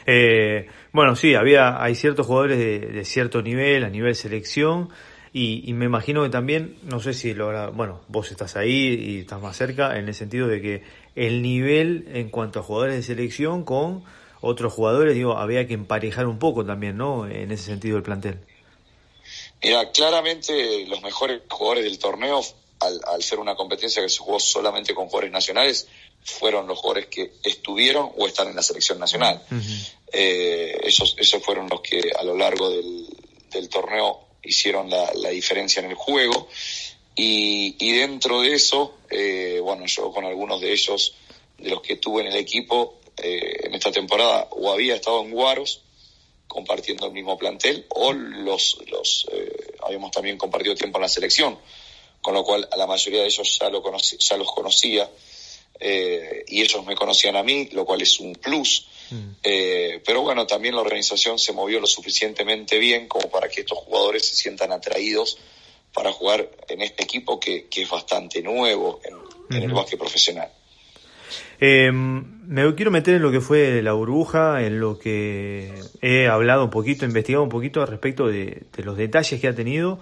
Eh, 0.05 0.67
bueno, 0.91 1.15
sí, 1.15 1.33
había, 1.33 1.81
hay 1.81 1.95
ciertos 1.95 2.27
jugadores 2.27 2.59
de, 2.59 2.79
de, 2.79 3.05
cierto 3.05 3.41
nivel, 3.41 3.83
a 3.83 3.89
nivel 3.89 4.15
selección, 4.15 4.89
y, 5.33 5.63
y, 5.67 5.73
me 5.73 5.85
imagino 5.85 6.23
que 6.23 6.29
también, 6.29 6.77
no 6.83 6.99
sé 6.99 7.13
si 7.13 7.33
lo 7.33 7.71
bueno, 7.71 8.01
vos 8.09 8.29
estás 8.31 8.57
ahí 8.57 8.93
y 8.93 9.19
estás 9.19 9.41
más 9.41 9.55
cerca, 9.55 9.97
en 9.97 10.07
el 10.09 10.13
sentido 10.13 10.47
de 10.47 10.61
que 10.61 10.83
el 11.15 11.41
nivel 11.41 12.09
en 12.13 12.29
cuanto 12.29 12.59
a 12.59 12.63
jugadores 12.63 12.95
de 12.95 13.01
selección 13.01 13.63
con 13.63 14.03
otros 14.41 14.73
jugadores, 14.73 15.15
digo, 15.15 15.37
había 15.37 15.67
que 15.67 15.73
emparejar 15.75 16.27
un 16.27 16.39
poco 16.39 16.65
también, 16.65 16.97
¿no? 16.97 17.27
En 17.27 17.51
ese 17.51 17.65
sentido 17.65 17.97
el 17.97 18.03
plantel. 18.03 18.39
Mira, 19.63 19.91
claramente 19.91 20.85
los 20.87 21.01
mejores 21.01 21.41
jugadores 21.49 21.83
del 21.83 21.99
torneo, 21.99 22.41
al, 22.79 22.99
al 23.07 23.21
ser 23.23 23.39
una 23.39 23.55
competencia 23.55 24.01
que 24.01 24.09
se 24.09 24.17
jugó 24.17 24.39
solamente 24.39 24.95
con 24.95 25.05
jugadores 25.05 25.31
nacionales, 25.31 25.87
fueron 26.23 26.67
los 26.67 26.79
jugadores 26.79 27.07
que 27.07 27.33
estuvieron 27.43 28.11
o 28.17 28.27
están 28.27 28.47
en 28.47 28.55
la 28.55 28.63
selección 28.63 28.99
nacional. 28.99 29.41
Uh 29.51 29.55
-huh. 29.55 29.91
eh, 30.13 30.79
esos, 30.83 31.15
esos 31.17 31.43
fueron 31.43 31.67
los 31.69 31.81
que 31.81 32.11
a 32.17 32.23
lo 32.23 32.35
largo 32.35 32.69
del, 32.69 33.07
del 33.51 33.69
torneo 33.69 34.27
hicieron 34.43 34.89
la, 34.89 35.11
la, 35.15 35.29
diferencia 35.29 35.81
en 35.81 35.89
el 35.89 35.95
juego. 35.95 36.47
Y, 37.15 37.75
y 37.79 37.91
dentro 37.93 38.41
de 38.41 38.53
eso, 38.53 38.95
eh, 39.09 39.59
bueno, 39.61 39.85
yo 39.85 40.11
con 40.11 40.25
algunos 40.25 40.61
de 40.61 40.71
ellos, 40.71 41.13
de 41.57 41.69
los 41.69 41.81
que 41.81 41.97
tuve 41.97 42.21
en 42.21 42.27
el 42.27 42.35
equipo 42.37 43.00
eh, 43.21 43.67
en 43.67 43.75
esta 43.75 43.91
temporada, 43.91 44.47
o 44.51 44.71
había 44.71 44.95
estado 44.95 45.21
en 45.21 45.31
Guaros, 45.31 45.81
compartiendo 46.47 47.07
el 47.07 47.13
mismo 47.13 47.37
plantel, 47.37 47.85
o 47.89 48.11
los, 48.11 48.77
los 48.89 49.27
eh, 49.31 49.75
habíamos 49.83 50.11
también 50.11 50.37
compartido 50.37 50.75
tiempo 50.75 50.97
en 50.97 51.03
la 51.03 51.09
selección, 51.09 51.57
con 52.21 52.33
lo 52.33 52.43
cual 52.43 52.67
a 52.71 52.77
la 52.77 52.87
mayoría 52.87 53.21
de 53.21 53.27
ellos 53.27 53.57
ya, 53.59 53.69
lo 53.69 53.81
conocí, 53.81 54.17
ya 54.19 54.37
los 54.37 54.51
conocía 54.51 55.09
eh, 55.79 56.43
y 56.47 56.61
ellos 56.61 56.85
me 56.85 56.95
conocían 56.95 57.35
a 57.35 57.43
mí, 57.43 57.69
lo 57.71 57.85
cual 57.85 58.01
es 58.01 58.19
un 58.19 58.35
plus. 58.35 58.85
Mm. 59.09 59.29
Eh, 59.43 60.01
pero 60.05 60.21
bueno, 60.21 60.45
también 60.45 60.75
la 60.75 60.81
organización 60.81 61.39
se 61.39 61.53
movió 61.53 61.79
lo 61.79 61.87
suficientemente 61.87 62.77
bien 62.77 63.07
como 63.07 63.29
para 63.29 63.49
que 63.49 63.61
estos 63.61 63.79
jugadores 63.79 64.27
se 64.27 64.35
sientan 64.35 64.71
atraídos 64.71 65.37
para 65.93 66.11
jugar 66.11 66.49
en 66.67 66.81
este 66.81 67.03
equipo 67.03 67.39
que, 67.39 67.67
que 67.67 67.83
es 67.83 67.89
bastante 67.89 68.41
nuevo 68.41 69.01
en, 69.03 69.57
en 69.57 69.63
el 69.63 69.73
básquet 69.73 69.97
profesional. 69.97 70.51
Eh, 71.59 71.91
me 71.91 72.75
quiero 72.75 72.91
meter 72.91 73.15
en 73.15 73.21
lo 73.21 73.31
que 73.31 73.41
fue 73.41 73.81
la 73.81 73.93
burbuja, 73.93 74.63
en 74.63 74.79
lo 74.79 74.99
que 74.99 75.73
he 76.01 76.27
hablado 76.27 76.65
un 76.65 76.69
poquito, 76.69 77.05
investigado 77.05 77.43
un 77.43 77.49
poquito 77.49 77.81
al 77.81 77.87
respecto 77.87 78.27
de, 78.27 78.63
los 78.83 78.97
detalles 78.97 79.39
que 79.39 79.47
ha 79.47 79.55
tenido 79.55 79.99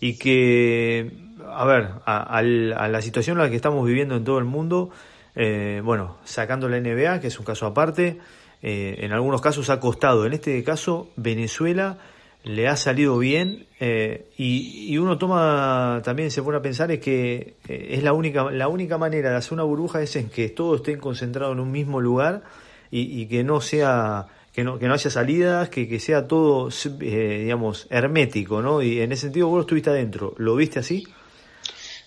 y 0.00 0.18
que, 0.18 1.12
a 1.46 1.64
ver, 1.64 1.90
a, 2.04 2.16
a, 2.16 2.38
a, 2.38 2.88
la 2.88 3.02
situación 3.02 3.38
en 3.38 3.44
la 3.44 3.50
que 3.50 3.56
estamos 3.56 3.86
viviendo 3.86 4.16
en 4.16 4.24
todo 4.24 4.38
el 4.38 4.44
mundo, 4.44 4.90
eh, 5.34 5.80
bueno, 5.84 6.18
sacando 6.24 6.68
la 6.68 6.80
NBA, 6.80 7.20
que 7.20 7.28
es 7.28 7.38
un 7.38 7.44
caso 7.44 7.66
aparte, 7.66 8.18
eh, 8.62 8.96
en 8.98 9.12
algunos 9.12 9.40
casos 9.40 9.70
ha 9.70 9.80
costado. 9.80 10.26
En 10.26 10.32
este 10.32 10.62
caso, 10.64 11.10
Venezuela 11.16 11.98
le 12.44 12.68
ha 12.68 12.76
salido 12.76 13.18
bien 13.18 13.66
eh, 13.78 14.26
y, 14.36 14.92
y, 14.92 14.98
uno 14.98 15.16
toma 15.16 16.02
también 16.04 16.30
se 16.30 16.42
pone 16.42 16.58
a 16.58 16.62
pensar 16.62 16.90
es 16.90 17.00
que 17.00 17.54
eh, 17.68 17.88
es 17.90 18.02
la 18.02 18.12
única 18.12 18.50
la 18.50 18.68
única 18.68 18.98
manera 18.98 19.30
de 19.30 19.36
hacer 19.36 19.52
una 19.52 19.62
burbuja 19.62 20.02
es 20.02 20.16
en 20.16 20.28
que 20.28 20.48
todo 20.48 20.76
esté 20.76 20.98
concentrado 20.98 21.52
en 21.52 21.60
un 21.60 21.70
mismo 21.70 22.00
lugar 22.00 22.42
y, 22.90 23.20
y 23.20 23.26
que 23.26 23.44
no 23.44 23.60
sea 23.60 24.26
que 24.52 24.64
no 24.64 24.78
que 24.78 24.88
no 24.88 24.94
haya 24.94 25.10
salidas 25.10 25.68
que, 25.68 25.88
que 25.88 26.00
sea 26.00 26.26
todo 26.26 26.68
eh, 27.00 27.40
digamos 27.44 27.86
hermético 27.90 28.60
no 28.60 28.82
y 28.82 29.00
en 29.00 29.12
ese 29.12 29.22
sentido 29.22 29.48
vos 29.48 29.60
estuviste 29.60 29.90
adentro 29.90 30.34
lo 30.38 30.56
viste 30.56 30.80
así 30.80 31.06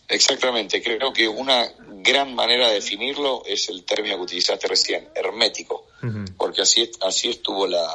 Exactamente, 0.07 0.83
creo 0.83 1.11
que 1.11 1.27
una 1.27 1.67
gran 2.03 2.35
manera 2.35 2.67
de 2.67 2.75
definirlo 2.75 3.43
es 3.43 3.69
el 3.69 3.83
término 3.83 4.17
que 4.17 4.21
utilizaste 4.21 4.67
recién, 4.67 5.09
hermético, 5.15 5.87
uh 6.03 6.05
-huh. 6.05 6.35
porque 6.37 6.61
así, 6.61 6.91
así 7.01 7.29
estuvo 7.29 7.65
la, 7.65 7.87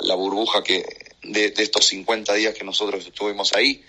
la 0.00 0.16
burbuja 0.16 0.64
que 0.64 0.84
de, 1.22 1.50
de, 1.50 1.62
estos 1.62 1.86
50 1.86 2.34
días 2.34 2.54
que 2.54 2.64
nosotros 2.64 3.04
estuvimos 3.06 3.52
ahí. 3.54 3.84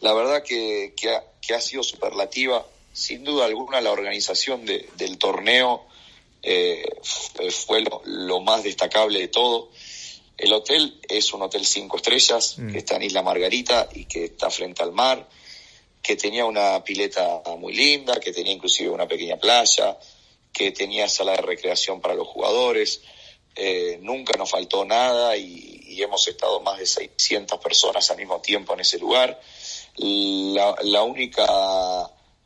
La 0.00 0.12
verdad 0.12 0.42
que, 0.42 0.94
que, 0.96 1.10
ha, 1.10 1.24
que 1.40 1.54
ha 1.54 1.60
sido 1.60 1.82
superlativa, 1.82 2.66
sin 2.92 3.24
duda 3.24 3.46
alguna 3.46 3.80
la 3.80 3.92
organización 3.92 4.64
de, 4.66 4.88
del 4.96 5.18
torneo 5.18 5.86
eh, 6.42 6.86
fue 7.50 7.80
lo, 7.80 8.02
lo, 8.04 8.40
más 8.40 8.62
destacable 8.62 9.20
de 9.20 9.28
todo. 9.28 9.70
El 10.36 10.52
hotel 10.52 11.00
es 11.08 11.32
un 11.32 11.42
hotel 11.42 11.64
cinco 11.64 11.96
estrellas, 11.96 12.58
-huh. 12.58 12.72
que 12.72 12.78
está 12.78 12.96
en 12.96 13.02
Isla 13.02 13.22
Margarita 13.22 13.88
y 13.94 14.04
que 14.04 14.24
está 14.24 14.50
frente 14.50 14.82
al 14.82 14.92
mar 14.92 15.28
que 16.04 16.16
tenía 16.16 16.44
una 16.44 16.84
pileta 16.84 17.40
muy 17.58 17.72
linda, 17.72 18.20
que 18.20 18.30
tenía 18.30 18.52
inclusive 18.52 18.90
una 18.90 19.08
pequeña 19.08 19.38
playa, 19.38 19.98
que 20.52 20.70
tenía 20.70 21.08
sala 21.08 21.32
de 21.32 21.38
recreación 21.38 22.02
para 22.02 22.14
los 22.14 22.28
jugadores. 22.28 23.00
Eh, 23.56 23.98
nunca 24.02 24.36
nos 24.36 24.50
faltó 24.50 24.84
nada 24.84 25.36
y, 25.36 25.80
y, 25.86 26.02
hemos 26.02 26.26
estado 26.26 26.60
más 26.60 26.78
de 26.78 26.86
600 26.86 27.60
personas 27.60 28.10
al 28.10 28.16
mismo 28.16 28.40
tiempo 28.40 28.74
en 28.74 28.80
ese 28.80 28.98
lugar. 28.98 29.40
La, 29.96 30.74
la, 30.82 31.02
única, 31.02 31.44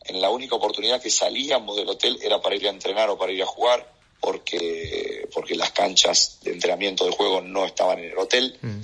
en 0.05 0.21
la 0.21 0.29
única 0.29 0.57
oportunidad 0.57 1.01
que 1.01 1.11
salíamos 1.11 1.77
del 1.77 1.89
hotel 1.89 2.19
era 2.23 2.43
para 2.43 2.57
ir 2.57 2.67
a 2.67 2.71
entrenar 2.71 3.09
o 3.09 3.17
para 3.17 3.33
ir 3.33 3.43
a 3.43 3.47
jugar, 3.47 3.91
porque, 4.21 5.27
porque 5.33 5.55
las 5.55 5.73
canchas 5.73 6.41
de 6.43 6.53
entrenamiento 6.53 7.07
de 7.07 7.13
juego 7.13 7.41
no 7.41 7.65
estaban 7.65 8.01
en 8.01 8.11
el 8.11 8.19
hotel. 8.19 8.59
Mm. 8.61 8.81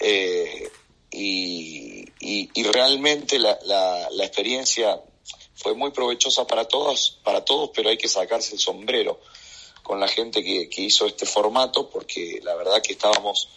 Eh, 0.00 0.70
y, 1.10 2.04
y, 2.20 2.50
y 2.52 2.62
realmente 2.64 3.38
la, 3.38 3.58
la, 3.62 4.10
la, 4.10 4.24
experiencia 4.26 5.00
fue 5.54 5.74
muy 5.74 5.90
provechosa 5.90 6.46
para 6.46 6.66
todos, 6.66 7.18
para 7.24 7.42
todos, 7.42 7.70
pero 7.74 7.88
hay 7.88 7.96
que 7.96 8.08
sacarse 8.08 8.52
el 8.52 8.60
sombrero 8.60 9.18
con 9.86 10.00
la 10.00 10.08
gente 10.08 10.42
que, 10.42 10.68
que 10.68 10.82
hizo 10.82 11.06
este 11.06 11.26
formato, 11.26 11.88
porque 11.88 12.40
la 12.42 12.56
verdad 12.56 12.82
que 12.82 12.94
estábamos 12.94 13.48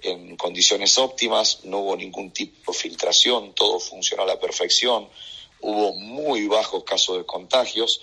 en 0.00 0.34
condiciones 0.34 0.96
óptimas, 0.96 1.60
no 1.64 1.80
hubo 1.80 1.94
ningún 1.94 2.30
tipo 2.30 2.72
de 2.72 2.78
filtración, 2.78 3.52
todo 3.52 3.78
funcionó 3.78 4.22
a 4.22 4.26
la 4.26 4.40
perfección, 4.40 5.10
hubo 5.60 5.92
muy 5.92 6.46
bajos 6.46 6.84
casos 6.84 7.18
de 7.18 7.26
contagios, 7.26 8.00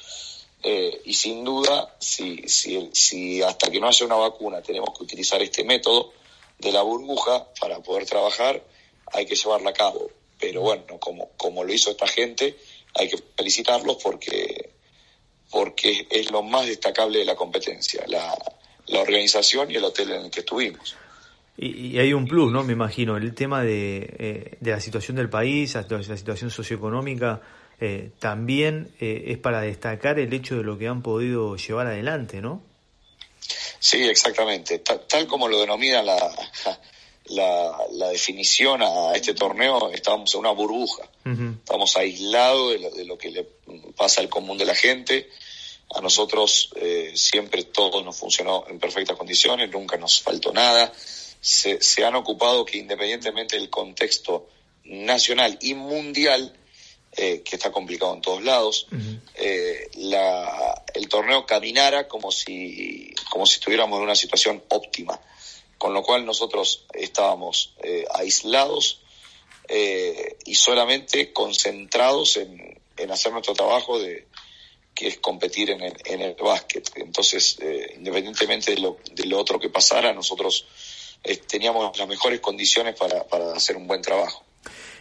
eh, 0.62 1.02
y 1.06 1.16
sin 1.16 1.44
duda, 1.44 1.96
si, 1.98 2.48
si, 2.48 2.92
si 2.94 3.42
hasta 3.42 3.72
que 3.72 3.80
no 3.80 3.88
haya 3.88 4.06
una 4.06 4.18
vacuna 4.18 4.62
tenemos 4.62 4.96
que 4.96 5.04
utilizar 5.04 5.42
este 5.42 5.64
método 5.64 6.14
de 6.60 6.72
la 6.72 6.84
burbuja 6.84 7.48
para 7.60 7.80
poder 7.80 8.06
trabajar, 8.06 8.64
hay 9.08 9.26
que 9.26 9.36
llevarla 9.36 9.72
a 9.72 9.74
cabo. 9.74 10.08
Pero 10.40 10.62
bueno, 10.62 11.00
como, 11.00 11.30
como 11.36 11.64
lo 11.64 11.74
hizo 11.74 11.90
esta 11.90 12.06
gente, 12.06 12.60
hay 12.94 13.10
que 13.10 13.18
felicitarlos 13.36 13.98
porque, 14.04 14.70
porque 15.52 16.08
es 16.10 16.32
lo 16.32 16.42
más 16.42 16.66
destacable 16.66 17.20
de 17.20 17.26
la 17.26 17.36
competencia, 17.36 18.04
la, 18.08 18.34
la 18.88 19.02
organización 19.02 19.70
y 19.70 19.76
el 19.76 19.84
hotel 19.84 20.12
en 20.12 20.22
el 20.24 20.32
que 20.32 20.40
estuvimos. 20.40 20.96
Y, 21.58 21.90
y, 21.90 22.00
hay 22.00 22.14
un 22.14 22.26
plus, 22.26 22.52
¿no? 22.52 22.64
Me 22.64 22.74
imagino, 22.74 23.18
el 23.18 23.36
tema 23.36 23.62
de, 23.62 24.16
eh, 24.18 24.58
de 24.60 24.72
la 24.72 24.80
situación 24.80 25.18
del 25.18 25.30
país, 25.30 25.76
la 25.76 26.18
situación 26.18 26.50
socioeconómica, 26.50 27.42
eh, 27.80 28.12
también 28.20 28.92
eh, 29.00 29.26
es 29.28 29.38
para 29.38 29.62
destacar 29.62 30.20
el 30.20 30.32
hecho 30.34 30.56
de 30.56 30.64
lo 30.64 30.78
que 30.78 30.88
han 30.88 31.02
podido 31.02 31.56
llevar 31.58 31.88
adelante, 31.88 32.42
¿no? 32.42 32.62
Sí, 33.80 34.04
exactamente. 34.04 34.80
Tal, 34.80 35.02
tal 35.08 35.28
como 35.28 35.48
lo 35.48 35.60
denomina 35.60 36.02
la, 36.04 36.18
la, 37.32 37.78
la, 37.92 38.10
definición 38.10 38.82
a 38.82 39.14
este 39.16 39.34
torneo, 39.34 39.92
estábamos 39.92 40.34
en 40.34 40.40
una 40.42 40.52
burbuja. 40.52 41.04
Uh 41.26 41.30
-huh. 41.30 41.58
Estamos 41.60 41.96
aislados 41.98 42.74
de 42.74 42.80
lo, 42.80 42.92
de 42.92 43.06
lo, 43.06 43.18
que 43.18 43.32
le 43.32 43.44
pasa 43.96 44.22
al 44.22 44.30
común 44.30 44.58
de 44.58 44.66
la 44.66 44.76
gente. 44.76 45.30
A 45.94 46.02
nosotros 46.02 46.72
eh, 46.76 47.12
siempre 47.16 47.64
todo 47.64 48.04
nos 48.04 48.18
funcionó 48.18 48.66
en 48.70 48.80
perfectas 48.80 49.18
condiciones, 49.18 49.70
nunca 49.70 49.98
nos 49.98 50.22
faltó 50.22 50.54
nada. 50.54 50.92
Se, 51.42 51.82
se 51.82 52.06
han 52.06 52.16
ocupado 52.16 52.64
que 52.66 52.78
independientemente 52.78 53.58
del 53.58 53.70
contexto 53.70 54.48
nacional 54.84 55.58
y 55.62 55.74
mundial, 55.74 56.54
eh, 57.18 57.42
que 57.44 57.56
está 57.58 57.72
complicado 57.72 58.14
en 58.14 58.22
todos 58.22 58.44
lados, 58.44 58.88
eh, 59.36 59.90
la, 59.96 60.84
el 60.94 61.10
torneo 61.10 61.46
caminara 61.46 62.08
como 62.08 62.32
si, 62.32 63.14
como 63.30 63.46
si 63.46 63.56
estuviéramos 63.56 63.98
en 63.98 64.04
una 64.04 64.16
situación 64.16 64.64
óptima, 64.70 65.20
con 65.82 65.96
lo 65.96 66.04
cual 66.04 66.28
nosotros 66.28 66.86
estábamos 66.94 67.74
eh, 67.82 68.06
aislados 68.14 69.02
eh, 69.68 70.38
y 70.46 70.54
solamente 70.54 71.34
concentrados 71.34 72.38
en, 72.38 72.80
en 72.98 73.10
hacer 73.10 73.32
nuestro 73.32 73.56
trabajo 73.56 73.98
de 73.98 74.28
que 74.94 75.08
es 75.08 75.18
competir 75.18 75.72
en 75.72 75.82
el, 75.82 75.94
en 76.06 76.22
el 76.22 76.36
básquet. 76.36 76.88
Entonces, 76.98 77.58
eh, 77.62 77.96
independientemente 77.98 78.76
de 78.76 78.78
lo, 78.80 78.98
de 79.12 79.26
lo 79.26 79.40
otro 79.40 79.60
que 79.60 79.70
pasara, 79.70 80.14
nosotros 80.14 80.68
teníamos 81.48 81.98
las 81.98 82.08
mejores 82.08 82.42
condiciones 82.42 82.94
para, 82.94 83.24
para 83.24 83.54
hacer 83.54 83.76
un 83.76 83.88
buen 83.88 84.04
trabajo. 84.04 84.44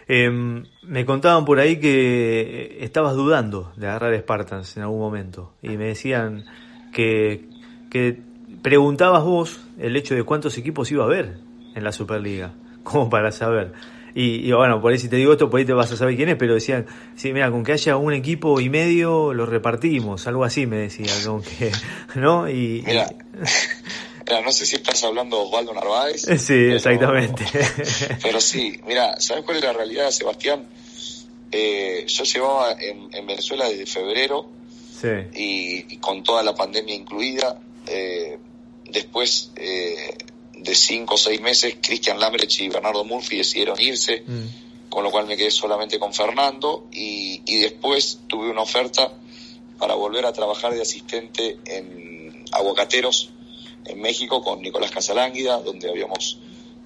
Eh, 0.09 0.31
me 0.31 1.05
contaban 1.05 1.45
por 1.45 1.61
ahí 1.61 1.79
que 1.79 2.79
estabas 2.81 3.17
dudando 3.17 3.75
de 3.77 3.87
agarrar 3.87 4.19
Spartans 4.19 4.79
en 4.79 4.85
algún 4.85 5.01
momento 5.01 5.53
y 5.61 5.77
me 5.77 5.89
decían 5.89 6.47
que, 6.95 7.45
que 7.91 8.30
preguntabas 8.63 9.25
vos 9.25 9.61
el 9.79 9.97
hecho 9.97 10.15
de 10.15 10.25
cuántos 10.25 10.59
equipos 10.59 10.91
iba 10.91 11.05
a 11.05 11.07
haber 11.07 11.39
en 11.75 11.85
la 11.85 11.93
Superliga, 11.93 12.53
como 12.83 13.09
para 13.11 13.33
saber. 13.33 13.73
Y, 14.15 14.49
y, 14.49 14.53
bueno, 14.53 14.81
por 14.81 14.93
ahí 14.93 14.99
si 14.99 15.09
te 15.09 15.17
digo 15.17 15.33
esto, 15.33 15.49
por 15.49 15.61
ahí 15.61 15.67
te 15.67 15.73
vas 15.73 15.93
a 15.93 15.97
saber 15.97 16.17
quién 16.17 16.29
es, 16.31 16.37
pero 16.37 16.55
decían, 16.55 16.87
sí, 17.15 17.33
mira, 17.33 17.51
con 17.51 17.63
que 17.63 17.73
haya 17.73 17.97
un 17.97 18.13
equipo 18.13 18.61
y 18.61 18.69
medio, 18.69 19.33
lo 19.33 19.47
repartimos, 19.47 20.27
algo 20.27 20.45
así 20.45 20.67
me 20.67 20.79
decía, 20.79 21.13
con 21.25 21.43
que, 21.43 21.71
¿no? 22.17 22.49
Y, 22.49 22.83
mira, 22.85 23.09
mira, 24.27 24.41
no 24.43 24.51
sé 24.51 24.67
si 24.67 24.77
estás 24.77 25.05
hablando 25.05 25.37
de 25.37 25.43
Osvaldo 25.45 25.73
Narváez. 25.73 26.23
Sí, 26.23 26.39
pero, 26.49 26.77
exactamente. 26.77 27.45
Pero 28.21 28.41
sí, 28.41 28.81
mira, 28.85 29.21
¿sabes 29.21 29.45
cuál 29.45 29.59
es 29.59 29.63
la 29.63 29.73
realidad, 29.73 30.11
Sebastián? 30.11 30.67
Eh, 31.53 32.05
yo 32.07 32.25
llevaba 32.25 32.73
en, 32.81 33.15
en, 33.15 33.27
Venezuela 33.27 33.69
desde 33.69 33.87
febrero 33.87 34.47
sí. 35.01 35.09
y, 35.35 35.95
y, 35.95 35.97
con 35.99 36.23
toda 36.23 36.43
la 36.43 36.55
pandemia 36.55 36.95
incluida. 36.95 37.61
Eh, 37.87 38.39
después 38.93 39.53
eh, 39.57 40.17
de 40.55 40.75
cinco 40.75 41.15
o 41.15 41.19
seis 41.19 41.41
meses, 41.41 41.77
Christian 41.81 42.19
Lambrecht 42.21 42.61
y 42.61 42.69
Bernardo 42.69 43.05
Murphy 43.05 43.39
decidieron 43.39 43.81
irse, 43.81 44.23
mm. 44.27 44.89
con 44.91 45.05
lo 45.05 45.11
cual 45.11 45.27
me 45.27 45.37
quedé 45.37 45.51
solamente 45.51 45.99
con 45.99 46.13
Fernando 46.13 46.87
y, 46.93 47.43
y, 47.47 47.61
después 47.61 48.21
tuve 48.27 48.51
una 48.51 48.63
oferta 48.63 49.13
para 49.79 49.95
volver 49.95 50.27
a 50.27 50.33
trabajar 50.33 50.75
de 50.75 50.83
asistente 50.83 51.59
en 51.65 52.45
Aguacateros, 52.53 53.31
en 53.87 54.01
México, 54.01 54.43
con 54.43 54.61
Nicolás 54.61 54.91
Casalánguida, 54.91 55.61
donde 55.61 55.89
habíamos 55.89 56.39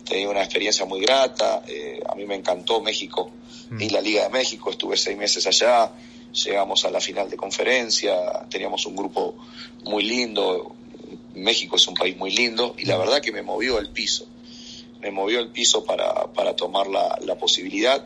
tenido 0.05 0.31
una 0.31 0.43
experiencia 0.43 0.85
muy 0.85 1.01
grata. 1.01 1.63
Eh, 1.67 2.01
a 2.09 2.15
mí 2.15 2.25
me 2.27 2.37
encantó 2.37 2.81
México 2.81 3.31
mm. 3.71 3.81
y 3.81 3.89
la 3.91 4.01
Liga 4.01 4.25
de 4.25 4.29
México, 4.29 4.71
estuve 4.71 4.97
seis 4.97 5.17
meses 5.17 5.47
allá, 5.47 5.91
llegamos 6.33 6.85
a 6.85 6.91
la 6.91 7.01
final 7.01 7.29
de 7.29 7.37
conferencia, 7.37 8.47
teníamos 8.49 8.87
un 8.87 8.97
grupo 8.97 9.35
muy 9.85 10.05
lindo, 10.05 10.77
México 11.35 11.77
es 11.77 11.87
un 11.87 11.95
país 11.95 12.17
muy 12.17 12.31
lindo 12.31 12.75
y 12.79 12.85
la 12.87 12.97
verdad 12.97 13.21
que 13.21 13.33
me 13.33 13.43
movió 13.43 13.79
el 13.79 13.91
piso. 13.91 14.27
Me 15.01 15.11
movió 15.11 15.41
el 15.41 15.49
piso 15.49 15.85
para, 15.85 16.33
para 16.33 16.57
tomar 16.57 16.87
la, 16.87 17.19
la 17.23 17.37
posibilidad. 17.37 18.05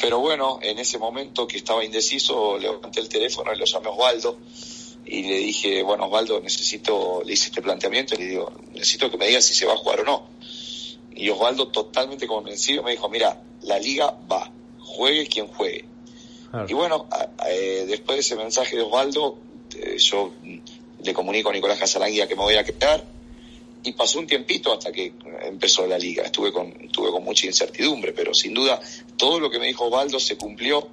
Pero 0.00 0.20
bueno, 0.20 0.58
en 0.62 0.78
ese 0.78 0.98
momento 0.98 1.46
que 1.46 1.56
estaba 1.56 1.84
indeciso, 1.84 2.58
levanté 2.58 3.00
el 3.00 3.08
teléfono 3.08 3.52
y 3.52 3.58
lo 3.58 3.64
llamé 3.64 3.86
a 3.88 3.90
Osvaldo 3.90 4.38
y 5.06 5.22
le 5.22 5.36
dije, 5.38 5.82
bueno 5.82 6.06
Osvaldo, 6.06 6.40
necesito, 6.40 7.22
le 7.24 7.32
hice 7.34 7.46
este 7.46 7.62
planteamiento 7.62 8.14
y 8.14 8.18
le 8.18 8.26
digo, 8.26 8.52
necesito 8.72 9.10
que 9.10 9.18
me 9.18 9.26
digas 9.26 9.44
si 9.44 9.54
se 9.54 9.66
va 9.66 9.74
a 9.74 9.76
jugar 9.76 10.00
o 10.00 10.04
no. 10.04 10.26
Y 11.14 11.28
Osvaldo 11.30 11.68
totalmente 11.68 12.26
convencido 12.26 12.82
me 12.82 12.92
dijo, 12.92 13.08
mira, 13.08 13.40
la 13.62 13.78
liga 13.78 14.16
va, 14.30 14.50
juegue 14.80 15.26
quien 15.26 15.46
juegue. 15.46 15.84
Claro. 16.50 16.66
Y 16.68 16.72
bueno, 16.72 17.08
eh, 17.48 17.84
después 17.86 18.16
de 18.16 18.20
ese 18.20 18.36
mensaje 18.36 18.76
de 18.76 18.82
Osvaldo, 18.82 19.38
eh, 19.76 19.98
yo 19.98 20.32
le 21.04 21.14
comunico 21.14 21.50
a 21.50 21.52
Nicolás 21.52 21.78
Casalanguía 21.78 22.26
que 22.26 22.34
me 22.34 22.42
voy 22.42 22.56
a 22.56 22.64
quedar 22.64 23.04
y 23.84 23.92
pasó 23.92 24.18
un 24.18 24.26
tiempito 24.26 24.72
hasta 24.72 24.90
que 24.90 25.12
empezó 25.42 25.86
la 25.86 25.98
liga. 25.98 26.24
Estuve 26.24 26.52
con, 26.52 26.74
estuve 26.80 27.10
con 27.10 27.22
mucha 27.22 27.46
incertidumbre, 27.46 28.12
pero 28.12 28.32
sin 28.32 28.54
duda 28.54 28.80
todo 29.16 29.38
lo 29.38 29.50
que 29.50 29.58
me 29.58 29.66
dijo 29.66 29.84
Osvaldo 29.84 30.18
se 30.18 30.36
cumplió. 30.36 30.88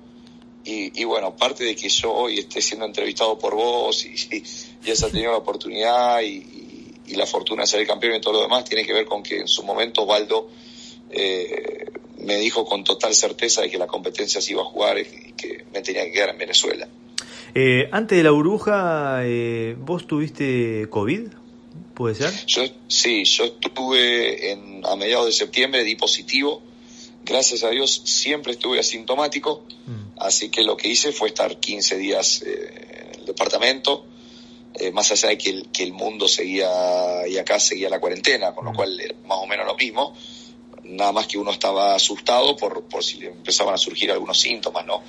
Y, 0.64 1.02
y 1.02 1.06
bueno, 1.06 1.28
aparte 1.28 1.64
de 1.64 1.76
que 1.76 1.90
yo 1.90 2.14
hoy 2.14 2.38
esté 2.40 2.62
siendo 2.62 2.86
entrevistado 2.86 3.40
por 3.40 3.56
vos 3.56 4.06
y, 4.06 4.10
y, 4.10 4.44
y 4.86 4.92
hayas 4.92 5.12
tenido 5.12 5.32
la 5.32 5.38
oportunidad 5.38 6.22
y, 6.22 6.92
y, 7.08 7.16
la 7.16 7.26
fortuna 7.26 7.64
de 7.64 7.68
ser 7.68 7.82
el 7.82 7.88
campeón 7.88 8.16
y 8.16 8.22
todo 8.22 8.34
lo 8.34 8.42
demás, 8.42 8.64
tiene 8.64 8.86
que 8.86 8.94
ver 8.94 9.06
con 9.06 9.24
que 9.24 9.38
en 9.38 9.48
su 9.48 9.64
momento 9.64 10.04
Osvaldo 10.04 10.50
eh, 11.10 11.92
me 12.20 12.38
dijo 12.38 12.64
con 12.66 12.84
total 12.84 13.16
certeza 13.16 13.62
de 13.62 13.70
que 13.70 13.78
la 13.78 13.88
competencia 13.88 14.40
se 14.40 14.52
iba 14.52 14.62
a 14.62 14.66
jugar 14.66 15.00
y 15.00 15.34
que 15.34 15.66
me 15.74 15.82
tenía 15.82 16.06
que 16.06 16.12
quedar 16.12 16.30
en 16.30 16.38
Venezuela. 16.38 16.88
Eh, 17.54 17.90
antes 17.92 18.18
de 18.18 18.24
la 18.24 18.32
burbuja, 18.32 19.22
eh, 19.24 19.76
¿vos 19.78 20.08
tuviste 20.08 20.88
COVID? 20.90 21.28
¿Puede 21.94 22.16
ser? 22.16 22.46
Yo, 22.48 22.64
sí, 22.88 23.26
yo 23.26 23.46
estuve 23.46 24.52
en, 24.52 24.86
a 24.86 24.96
mediados 24.96 25.26
de 25.26 25.32
septiembre, 25.34 25.84
di 25.84 25.96
positivo. 25.96 26.62
Gracias 27.24 27.64
a 27.64 27.70
Dios 27.70 28.02
siempre 28.06 28.54
estuve 28.54 28.80
asintomático, 28.80 29.64
mm. 29.86 30.20
así 30.20 30.50
que 30.50 30.64
lo 30.64 30.76
que 30.76 30.88
hice 30.88 31.12
fue 31.12 31.28
estar 31.28 31.60
15 31.60 31.98
días 31.98 32.42
eh, 32.42 33.12
en 33.14 33.20
el 33.20 33.26
departamento, 33.28 34.06
eh, 34.74 34.92
más 34.92 35.12
allá 35.12 35.30
de 35.30 35.38
que 35.38 35.50
el, 35.52 35.70
que 35.72 35.84
el, 35.84 35.94
mundo 35.94 36.28
seguía 36.28 37.28
y 37.28 37.38
acá 37.38 37.60
seguía 37.60 37.90
la 37.90 38.00
cuarentena, 38.00 38.56
con 38.56 38.66
mm. 38.66 38.68
lo 38.70 38.74
cual 38.74 39.00
era 39.00 39.16
más 39.28 39.38
o 39.40 39.46
menos 39.46 39.68
lo 39.68 39.76
mismo. 39.76 40.16
Nada 40.84 41.12
más 41.12 41.28
que 41.28 41.38
uno 41.38 41.52
estaba 41.52 41.94
asustado 41.94 42.58
por, 42.58 42.84
por 42.86 43.04
si 43.04 43.24
empezaban 43.24 43.76
a 43.76 43.78
surgir 43.78 44.12
algunos 44.12 44.40
síntomas, 44.40 44.86
¿no? 44.86 45.04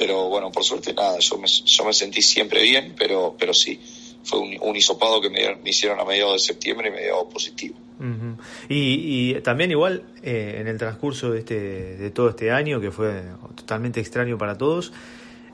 Pero 0.00 0.30
bueno, 0.30 0.50
por 0.50 0.64
suerte 0.64 0.94
nada, 0.94 1.18
yo 1.18 1.36
me, 1.36 1.46
yo 1.46 1.84
me 1.84 1.92
sentí 1.92 2.22
siempre 2.22 2.62
bien, 2.62 2.94
pero, 2.98 3.36
pero 3.38 3.52
sí, 3.52 3.78
fue 4.24 4.38
un, 4.38 4.56
un 4.62 4.74
hisopado 4.74 5.20
que 5.20 5.28
me, 5.28 5.58
hicieron 5.66 6.00
a 6.00 6.06
mediados 6.06 6.32
de 6.32 6.38
septiembre 6.38 6.88
y 6.88 6.92
me 6.92 7.02
dio 7.02 7.28
positivo. 7.28 7.76
Uh 8.00 8.40
y, 8.70 9.34
y, 9.36 9.40
también 9.42 9.72
igual 9.72 10.04
eh, 10.22 10.56
en 10.58 10.68
el 10.68 10.78
transcurso 10.78 11.32
de, 11.32 11.40
este, 11.40 11.96
de 11.98 12.10
todo 12.12 12.30
este 12.30 12.50
año, 12.50 12.80
que 12.80 12.90
fue 12.90 13.24
totalmente 13.54 14.00
extraño 14.00 14.38
para 14.38 14.56
todos, 14.56 14.90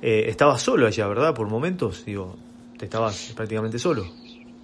eh, 0.00 0.26
estabas 0.28 0.62
solo 0.62 0.86
allá, 0.86 1.08
¿verdad? 1.08 1.34
Por 1.34 1.48
momentos, 1.48 2.04
digo, 2.04 2.36
te 2.78 2.84
estabas 2.84 3.32
prácticamente 3.34 3.80
solo. 3.80 4.06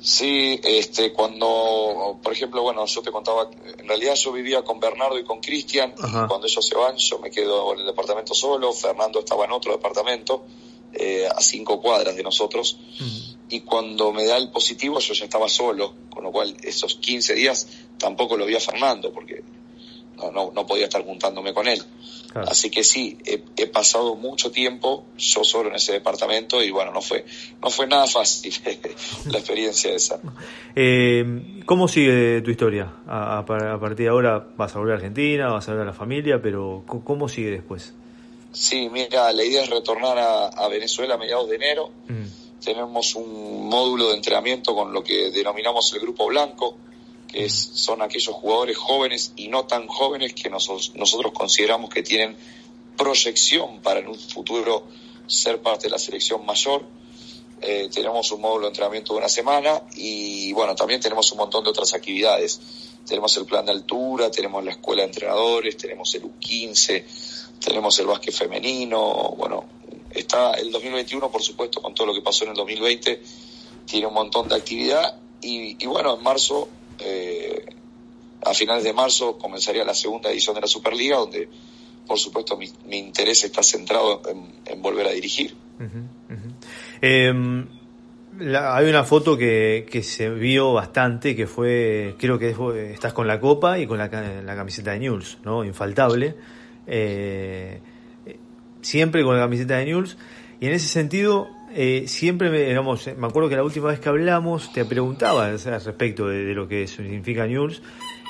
Sí, 0.03 0.61
este, 0.65 1.13
cuando, 1.13 2.19
por 2.21 2.33
ejemplo, 2.33 2.63
bueno, 2.63 2.85
yo 2.87 3.03
te 3.03 3.13
contaba, 3.13 3.49
en 3.79 3.87
realidad 3.87 4.15
yo 4.17 4.33
vivía 4.33 4.63
con 4.63 4.81
Bernardo 4.81 5.17
y 5.17 5.25
con 5.25 5.41
Cristian, 5.41 5.95
cuando 5.95 6.47
ellos 6.47 6.67
se 6.67 6.75
van, 6.75 6.97
yo 6.97 7.21
me 7.21 7.31
quedo 7.31 7.73
en 7.73 7.81
el 7.81 7.87
departamento 7.87 8.35
solo, 8.35 8.73
Fernando 8.73 9.21
estaba 9.21 9.45
en 9.45 9.53
otro 9.53 9.73
departamento, 9.73 10.45
eh, 10.93 11.29
a 11.29 11.41
cinco 11.41 11.81
cuadras 11.81 12.17
de 12.17 12.23
nosotros, 12.25 12.79
uh 13.01 13.05
-huh. 13.05 13.37
y 13.51 13.61
cuando 13.61 14.13
me 14.13 14.25
da 14.27 14.37
el 14.37 14.51
positivo 14.51 14.99
yo 14.99 15.15
ya 15.15 15.25
estaba 15.25 15.49
solo, 15.49 15.95
con 16.11 16.25
lo 16.25 16.33
cual 16.33 16.57
esos 16.63 16.97
15 16.97 17.35
días 17.35 17.69
tampoco 17.97 18.37
lo 18.37 18.45
vi 18.45 18.57
a 18.57 18.61
Fernando, 18.61 19.13
porque 19.13 19.45
no, 20.17 20.31
no, 20.31 20.53
no 20.53 20.67
podía 20.67 20.85
estar 20.85 21.05
juntándome 21.05 21.53
con 21.53 21.69
él. 21.69 21.83
Claro. 22.33 22.49
Así 22.51 22.71
que 22.71 22.83
sí, 22.83 23.19
he, 23.27 23.43
he, 23.57 23.67
pasado 23.67 24.17
mucho 24.17 24.51
tiempo 24.51 25.05
yo 25.19 25.45
solo 25.45 25.69
en 25.69 25.77
ese 25.77 25.93
departamento 25.93 26.63
y 26.63 26.71
bueno, 26.71 26.91
no 26.91 27.03
fue, 27.03 27.27
no 27.61 27.69
fue 27.69 27.87
nada 27.87 28.07
fácil 28.07 28.55
la 29.27 29.39
experiencia 29.39 29.93
esa. 29.93 30.19
Eh, 30.75 31.63
¿Cómo 31.67 31.89
sigue 31.89 32.41
tu 32.41 32.51
historia? 32.51 32.91
A, 33.07 33.39
a, 33.39 33.45
partir 33.45 34.07
de 34.07 34.09
ahora 34.09 34.47
vas 34.57 34.75
a 34.75 34.79
volver 34.79 34.95
a 34.95 34.97
Argentina, 34.97 35.49
vas 35.49 35.69
a 35.69 35.73
ver 35.73 35.83
a 35.83 35.85
la 35.85 35.93
familia, 35.93 36.41
pero 36.41 36.85
¿cómo 36.87 37.29
sigue 37.29 37.51
después? 37.51 37.93
Sí, 38.53 38.89
mira, 38.91 39.33
la 39.33 39.45
idea 39.45 39.63
es 39.63 39.71
retornar 39.71 40.19
a, 40.19 40.47
a 40.49 40.69
Venezuela 40.69 41.15
a 41.15 41.19
mediados 41.19 41.49
de 41.49 41.57
enero. 41.57 41.91
Mm. 42.09 42.63
Tenemos 42.65 43.15
un 43.15 43.69
módulo 43.69 44.09
de 44.09 44.17
entrenamiento 44.17 44.75
con 44.75 44.93
lo 44.93 45.03
que 45.03 45.31
denominamos 45.31 45.93
el 45.95 46.01
Grupo 46.01 46.27
Blanco, 46.29 46.77
que 47.33 47.49
son 47.49 48.03
aquellos 48.03 48.35
jugadores 48.35 48.77
jóvenes 48.77 49.33
y 49.37 49.49
no 49.49 49.65
tan 49.65 49.87
jóvenes 49.87 50.35
que 50.35 50.51
nosotros, 50.51 50.93
nosotros 50.95 51.33
consideramos 51.33 51.89
que 51.89 52.03
tienen 52.03 52.37
proyección 52.97 53.81
para 53.81 54.01
en 54.01 54.09
un 54.09 54.19
futuro 54.19 54.85
ser 55.27 55.63
parte 55.63 55.85
de 55.85 55.91
la 55.91 55.99
selección 55.99 56.45
mayor. 56.45 56.85
Eh, 57.63 57.89
tenemos 57.93 58.31
un 58.33 58.43
módulo 58.43 58.63
de 58.63 58.69
entrenamiento 58.69 59.15
de 59.15 59.21
una 59.21 59.29
semana 59.31 59.83
y 59.95 60.53
bueno, 60.53 60.75
también 60.75 61.01
tenemos 61.01 61.33
un 61.33 61.39
montón 61.39 61.65
de 61.65 61.71
otras 61.71 61.95
actividades. 61.95 62.61
Tenemos 63.07 63.35
el 63.39 63.47
plan 63.47 63.65
de 63.65 63.73
altura, 63.73 64.31
tenemos 64.31 64.63
la 64.63 64.73
escuela 64.73 65.03
de 65.03 65.09
entrenadores, 65.09 65.77
tenemos 65.77 66.15
el 66.15 66.25
U15, 66.25 67.05
tenemos 67.65 67.99
el 67.99 68.07
básquet 68.07 68.35
femenino, 68.35 69.35
bueno, 69.39 69.65
está 70.11 70.53
el 70.55 70.71
2021 70.71 71.31
por 71.31 71.43
supuesto 71.43 71.81
con 71.81 71.95
todo 71.95 72.09
lo 72.09 72.15
que 72.15 72.21
pasó 72.21 72.45
en 72.45 72.51
el 72.51 72.57
2020, 72.57 73.23
tiene 73.87 74.07
un 74.07 74.15
montón 74.15 74.49
de 74.49 74.57
actividad 74.57 75.19
y 75.41 75.85
bueno, 75.87 76.15
en 76.15 76.23
marzo 76.23 76.69
eh, 76.99 77.65
a 78.45 78.55
finales 78.55 78.85
de 78.85 78.93
marzo 78.93 79.39
comenzaría 79.39 79.85
la 79.85 79.95
segunda 79.95 80.31
edición 80.31 80.55
de 80.55 80.63
la 80.63 80.67
Superliga, 80.67 81.17
donde 81.17 81.49
por 82.07 82.19
supuesto 82.19 82.57
mi, 82.57 82.71
mi 82.87 82.99
interés 82.99 83.45
está 83.45 83.63
centrado 83.63 84.23
en, 84.67 84.83
volver 84.83 85.07
a 85.07 85.11
dirigir. 85.11 85.55
Eh, 87.01 87.33
la, 88.39 88.77
hay 88.77 88.89
una 88.89 89.05
foto 89.05 89.37
que, 89.37 90.03
se 90.03 90.31
vio 90.31 90.73
bastante, 90.73 91.37
que 91.37 91.47
fue, 91.47 92.17
creo 92.19 92.39
que 92.39 92.55
estás 92.93 93.13
con 93.13 93.27
la 93.27 93.39
copa 93.39 93.79
y 93.79 93.87
con 93.87 93.99
la, 93.99 94.09
la 94.09 94.57
camiseta 94.57 94.93
de 94.93 95.01
News, 95.01 95.39
¿no? 95.45 95.65
Infaltable. 95.65 96.35
Eh, 96.87 97.81
siempre 98.83 99.23
con 99.25 99.37
la 99.37 99.43
camiseta 99.43 99.77
de 99.79 99.87
Newell's. 99.87 100.17
Y 100.61 100.67
en 100.67 100.75
ese 100.75 100.89
sentido, 100.89 101.49
eh, 101.75 102.05
siempre 102.07 102.51
me, 102.51 102.61
digamos, 102.61 103.07
me 103.17 103.27
acuerdo 103.27 103.49
que 103.49 103.57
la 103.57 103.65
última 103.65 103.89
vez 103.89 104.01
que 104.01 104.09
hablamos 104.09 104.73
te 104.73 104.85
preguntaba 104.85 105.47
al 105.47 105.61
respecto 105.61 106.29
de, 106.29 106.45
de 106.45 106.55
lo 106.55 106.69
que 106.69 106.87
significa 106.87 107.47
Newell's 107.47 107.83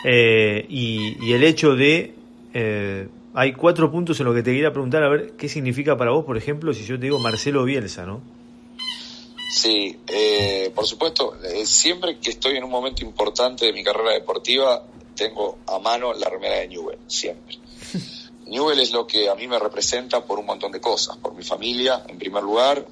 eh, 0.04 0.66
y, 0.68 1.16
y 1.24 1.32
el 1.32 1.44
hecho 1.44 1.74
de 1.74 2.14
eh, 2.54 3.08
hay 3.34 3.52
cuatro 3.54 3.90
puntos 3.90 4.18
en 4.20 4.26
lo 4.26 4.34
que 4.34 4.42
te 4.42 4.52
quería 4.52 4.72
preguntar, 4.72 5.02
a 5.02 5.08
ver 5.08 5.32
qué 5.32 5.48
significa 5.48 5.96
para 5.96 6.10
vos, 6.10 6.24
por 6.24 6.36
ejemplo, 6.36 6.74
si 6.74 6.84
yo 6.84 6.96
te 6.98 7.04
digo 7.04 7.18
Marcelo 7.18 7.64
Bielsa, 7.64 8.04
¿no? 8.04 8.20
Sí, 9.50 9.98
eh, 10.06 10.70
por 10.74 10.86
supuesto, 10.86 11.36
eh, 11.42 11.64
siempre 11.66 12.18
que 12.18 12.30
estoy 12.30 12.56
en 12.56 12.64
un 12.64 12.70
momento 12.70 13.04
importante 13.04 13.66
de 13.66 13.72
mi 13.72 13.82
carrera 13.82 14.12
deportiva, 14.12 14.84
tengo 15.14 15.58
a 15.66 15.78
mano 15.78 16.12
la 16.14 16.28
remera 16.28 16.56
de 16.56 16.68
Newell, 16.68 16.98
siempre. 17.06 17.58
Newell 18.46 18.80
es 18.80 18.92
lo 18.92 19.06
que 19.06 19.28
a 19.28 19.34
mí 19.34 19.46
me 19.46 19.58
representa 19.58 20.24
por 20.24 20.38
un 20.38 20.46
montón 20.46 20.72
de 20.72 20.80
cosas, 20.80 21.16
por 21.18 21.34
mi 21.34 21.42
familia 21.42 22.04
en 22.08 22.18
primer 22.18 22.42
lugar, 22.42 22.86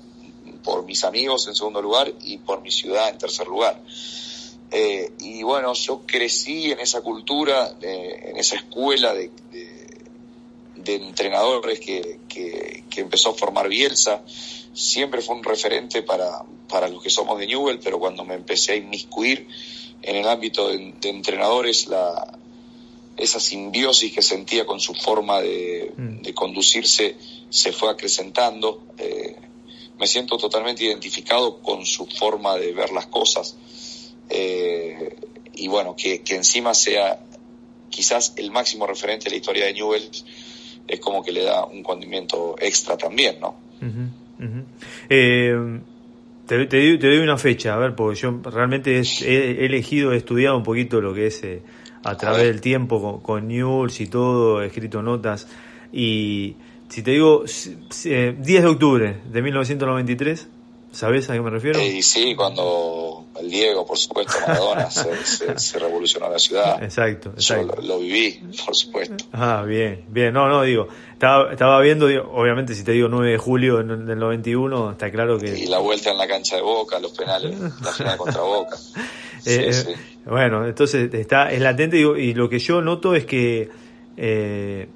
por 0.62 0.84
mis 0.84 1.04
amigos 1.04 1.46
en 1.48 1.54
segundo 1.54 1.82
lugar 1.82 2.12
y 2.22 2.38
por 2.38 2.62
mi 2.62 2.70
ciudad 2.70 3.08
en 3.08 3.18
tercer 3.18 3.46
lugar. 3.46 3.80
Eh, 4.70 5.12
y 5.18 5.42
bueno, 5.42 5.72
yo 5.74 6.02
crecí 6.06 6.70
en 6.70 6.80
esa 6.80 7.00
cultura, 7.00 7.74
eh, 7.80 8.30
en 8.30 8.36
esa 8.36 8.56
escuela 8.56 9.12
de, 9.12 9.30
de, 9.50 9.98
de 10.76 10.94
entrenadores 10.94 11.80
que, 11.80 12.20
que, 12.28 12.84
que, 12.88 13.00
empezó 13.00 13.30
a 13.30 13.34
formar 13.34 13.68
Bielsa. 13.68 14.22
Siempre 14.72 15.22
fue 15.22 15.34
un 15.34 15.42
referente 15.42 16.02
para, 16.02 16.44
para 16.68 16.86
los 16.88 17.02
que 17.02 17.10
somos 17.10 17.38
de 17.38 17.48
Newell, 17.48 17.80
pero 17.80 17.98
cuando 17.98 18.24
me 18.24 18.34
empecé 18.34 18.72
a 18.72 18.76
inmiscuir 18.76 19.48
en 20.02 20.16
el 20.16 20.28
ámbito 20.28 20.68
de, 20.68 20.94
de 21.00 21.08
entrenadores, 21.08 21.88
la, 21.88 22.38
esa 23.16 23.40
simbiosis 23.40 24.12
que 24.12 24.22
sentía 24.22 24.64
con 24.64 24.80
su 24.80 24.94
forma 24.94 25.40
de, 25.40 25.92
mm. 25.96 26.22
de 26.22 26.34
conducirse 26.34 27.16
se 27.50 27.72
fue 27.72 27.90
acrecentando. 27.90 28.84
Eh, 28.98 29.36
me 30.00 30.06
siento 30.06 30.38
totalmente 30.38 30.82
identificado 30.82 31.60
con 31.60 31.84
su 31.84 32.06
forma 32.06 32.56
de 32.56 32.72
ver 32.72 32.90
las 32.90 33.06
cosas. 33.06 33.56
Eh, 34.30 35.14
y 35.54 35.68
bueno, 35.68 35.94
que, 35.94 36.22
que, 36.22 36.36
encima 36.36 36.72
sea 36.72 37.20
quizás 37.90 38.32
el 38.36 38.50
máximo 38.50 38.86
referente 38.86 39.24
de 39.24 39.32
la 39.32 39.36
historia 39.36 39.66
de 39.66 39.74
Newell, 39.74 40.08
es 40.88 41.00
como 41.00 41.22
que 41.22 41.32
le 41.32 41.42
da 41.42 41.66
un 41.66 41.82
condimento 41.82 42.56
extra 42.58 42.96
también, 42.96 43.40
¿no? 43.40 43.56
Uh 43.82 43.84
-huh, 43.84 44.08
uh 44.38 44.42
-huh. 44.42 44.64
Eh, 45.10 45.80
te, 46.46 46.66
te, 46.66 46.98
te, 46.98 47.06
doy 47.06 47.18
una 47.18 47.36
fecha, 47.36 47.74
a 47.74 47.76
ver, 47.76 47.94
porque 47.94 48.18
yo 48.18 48.40
realmente 48.42 48.98
es, 48.98 49.20
he, 49.20 49.62
he, 49.62 49.66
elegido, 49.66 50.12
he 50.12 50.16
estudiado 50.16 50.56
un 50.56 50.62
poquito 50.62 51.02
lo 51.02 51.12
que 51.12 51.26
es 51.26 51.44
eh, 51.44 51.62
a 52.04 52.16
través 52.16 52.40
a 52.40 52.44
del 52.44 52.62
tiempo 52.62 53.02
con, 53.02 53.20
con 53.20 53.48
Newell's 53.48 54.00
y 54.00 54.06
todo, 54.06 54.62
he 54.62 54.66
escrito 54.66 55.02
notas, 55.02 55.46
y 55.92 56.56
si 56.90 57.02
te 57.02 57.12
digo 57.12 57.44
10 57.44 58.44
de 58.44 58.66
octubre 58.66 59.20
de 59.32 59.42
1993, 59.42 60.48
¿Sabes 60.92 61.30
a 61.30 61.34
qué 61.34 61.40
me 61.40 61.50
refiero? 61.50 61.78
Eh, 61.78 62.02
sí, 62.02 62.34
cuando 62.34 63.26
el 63.38 63.48
Diego, 63.48 63.86
por 63.86 63.96
supuesto, 63.96 64.34
Maradona, 64.40 64.90
se, 64.90 65.24
se, 65.24 65.56
se, 65.56 65.78
revolucionó 65.78 66.28
la 66.28 66.38
ciudad. 66.38 66.82
Exacto, 66.82 67.30
exacto. 67.30 67.76
Yo 67.76 67.82
lo, 67.82 67.86
lo, 67.86 68.00
viví, 68.00 68.42
por 68.64 68.74
supuesto. 68.74 69.24
Ah, 69.32 69.62
bien, 69.64 70.04
bien. 70.08 70.34
No, 70.34 70.48
no, 70.48 70.62
digo, 70.62 70.88
estaba, 71.12 71.52
estaba 71.52 71.80
viendo, 71.80 72.08
digo, 72.08 72.28
obviamente, 72.34 72.74
si 72.74 72.82
te 72.82 72.90
digo 72.90 73.08
9 73.08 73.30
de 73.30 73.38
julio 73.38 73.76
del 73.76 74.18
91, 74.18 74.90
está 74.90 75.12
claro 75.12 75.38
que. 75.38 75.56
Y 75.56 75.66
la 75.66 75.78
vuelta 75.78 76.10
en 76.10 76.18
la 76.18 76.26
cancha 76.26 76.56
de 76.56 76.62
Boca, 76.62 76.98
los 76.98 77.12
penales, 77.12 77.56
la 77.58 77.92
final 77.92 78.16
contra 78.16 78.42
Boca. 78.42 78.76
Sí, 79.40 79.54
eh, 79.54 79.72
sí. 79.72 79.88
Bueno, 80.26 80.66
entonces 80.66 81.14
está, 81.14 81.50
es 81.50 81.62
latente, 81.62 81.96
digo, 81.96 82.14
y 82.14 82.34
lo 82.34 82.50
que 82.50 82.58
yo 82.58 82.82
noto 82.82 83.14
es 83.14 83.24
que 83.24 83.70
eh, 84.18 84.86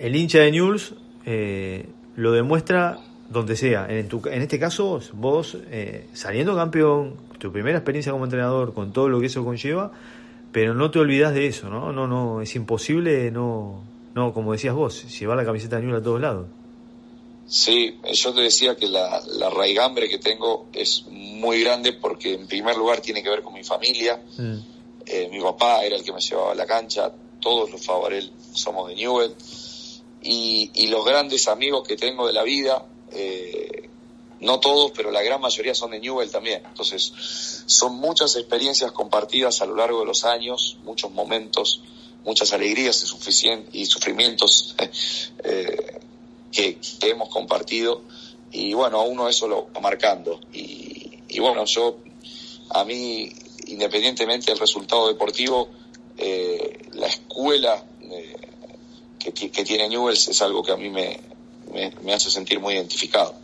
el 0.00 0.16
hincha 0.16 0.38
de 0.40 0.50
News 0.50 0.94
eh, 1.24 1.86
lo 2.16 2.32
demuestra 2.32 2.98
donde 3.28 3.56
sea. 3.56 3.86
En, 3.88 4.08
tu, 4.08 4.22
en 4.26 4.42
este 4.42 4.58
caso, 4.58 5.00
vos 5.12 5.56
eh, 5.70 6.08
saliendo 6.12 6.54
campeón, 6.54 7.16
tu 7.38 7.52
primera 7.52 7.78
experiencia 7.78 8.12
como 8.12 8.24
entrenador, 8.24 8.72
con 8.74 8.92
todo 8.92 9.08
lo 9.08 9.20
que 9.20 9.26
eso 9.26 9.44
conlleva, 9.44 9.92
pero 10.52 10.74
no 10.74 10.90
te 10.90 10.98
olvidas 10.98 11.34
de 11.34 11.46
eso, 11.46 11.68
¿no? 11.68 11.92
No, 11.92 12.06
no, 12.06 12.40
es 12.40 12.54
imposible 12.54 13.30
no, 13.30 13.82
no 14.14 14.32
como 14.32 14.52
decías 14.52 14.74
vos, 14.74 15.18
llevar 15.18 15.36
la 15.36 15.44
camiseta 15.44 15.76
de 15.76 15.82
Newell 15.82 16.00
a 16.00 16.04
todos 16.04 16.20
lados. 16.20 16.46
Sí, 17.48 18.00
yo 18.12 18.34
te 18.34 18.40
decía 18.40 18.74
que 18.76 18.88
la, 18.88 19.20
la 19.38 19.50
raigambre 19.50 20.08
que 20.08 20.18
tengo 20.18 20.66
es 20.72 21.04
muy 21.10 21.62
grande 21.62 21.92
porque 21.92 22.34
en 22.34 22.48
primer 22.48 22.76
lugar 22.76 23.00
tiene 23.00 23.22
que 23.22 23.30
ver 23.30 23.42
con 23.42 23.54
mi 23.54 23.62
familia. 23.62 24.20
Mm. 24.36 24.56
Eh, 25.06 25.28
mi 25.30 25.40
papá 25.40 25.84
era 25.84 25.94
el 25.96 26.02
que 26.02 26.12
me 26.12 26.20
llevaba 26.20 26.52
a 26.52 26.54
la 26.56 26.66
cancha, 26.66 27.12
todos 27.40 27.70
los 27.70 27.84
Favarel 27.84 28.32
somos 28.52 28.88
de 28.88 28.96
Newell. 28.96 29.34
Y, 30.28 30.72
y 30.74 30.88
los 30.88 31.04
grandes 31.04 31.46
amigos 31.46 31.86
que 31.86 31.96
tengo 31.96 32.26
de 32.26 32.32
la 32.32 32.42
vida, 32.42 32.84
eh, 33.12 33.88
no 34.40 34.58
todos, 34.58 34.90
pero 34.90 35.12
la 35.12 35.22
gran 35.22 35.40
mayoría 35.40 35.72
son 35.72 35.92
de 35.92 36.00
Newell 36.00 36.30
también. 36.32 36.62
Entonces, 36.66 37.12
son 37.66 37.94
muchas 37.94 38.34
experiencias 38.34 38.90
compartidas 38.90 39.62
a 39.62 39.66
lo 39.66 39.76
largo 39.76 40.00
de 40.00 40.06
los 40.06 40.24
años, 40.24 40.78
muchos 40.82 41.12
momentos, 41.12 41.80
muchas 42.24 42.52
alegrías 42.52 43.04
y, 43.04 43.80
y 43.80 43.86
sufrimientos 43.86 44.74
eh, 45.44 46.00
que, 46.50 46.78
hemos 47.02 47.28
compartido. 47.28 48.02
Y 48.50 48.74
bueno, 48.74 48.98
a 48.98 49.04
uno 49.04 49.28
eso 49.28 49.46
lo 49.46 49.68
va 49.72 49.80
marcando. 49.80 50.40
Y, 50.52 51.20
y 51.28 51.38
bueno, 51.38 51.64
yo, 51.66 51.98
a 52.70 52.84
mí, 52.84 53.32
independientemente 53.68 54.50
del 54.50 54.58
resultado 54.58 55.06
deportivo, 55.06 55.68
eh, 56.18 56.78
la 56.94 57.06
escuela 57.06 57.84
que, 59.32 59.64
tiene 59.64 59.88
Newells 59.88 60.28
es 60.28 60.42
algo 60.42 60.62
que 60.62 60.72
a 60.72 60.76
mí 60.76 60.90
me, 60.90 61.18
me, 62.02 62.14
hace 62.14 62.30
sentir 62.30 62.60
muy 62.60 62.74
identificado. 62.74 63.34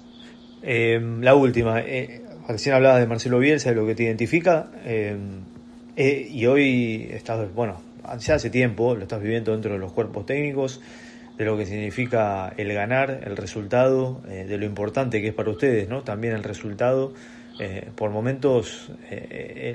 Eh, 0.63 1.01
la 1.21 1.35
última, 1.35 1.81
eh, 1.81 2.23
recién 2.49 2.75
hablabas 2.75 3.01
de 3.01 3.07
Marcelo 3.07 3.39
Bielsa, 3.39 3.71
de 3.71 3.77
lo 3.77 3.87
que 3.87 3.95
te 3.95 4.05
identifica, 4.05 4.71
eh, 4.85 5.17
eh, 5.97 6.29
y 6.31 6.47
hoy 6.47 7.09
estás, 7.11 7.53
bueno, 7.55 7.83
ya 8.19 8.37
hace 8.37 8.49
tiempo 8.49 8.95
lo 8.95 9.03
estás 9.03 9.21
viviendo 9.21 9.53
dentro 9.53 9.73
de 9.73 9.79
los 9.79 9.93
cuerpos 9.93 10.25
técnicos, 10.25 10.81
de 11.37 11.45
lo 11.45 11.57
que 11.59 11.67
significa 11.67 12.53
el 12.57 12.73
ganar, 12.73 13.21
el 13.25 13.37
resultado, 13.37 14.23
eh, 14.29 14.45
de 14.49 14.57
lo 14.57 14.65
importante 14.65 15.21
que 15.21 15.29
es 15.29 15.35
para 15.35 15.51
ustedes, 15.51 15.89
¿no? 15.89 16.03
También 16.03 16.35
el 16.35 16.45
resultado, 16.45 17.13
eh, 17.59 17.91
por 17.95 18.11
momentos, 18.11 18.91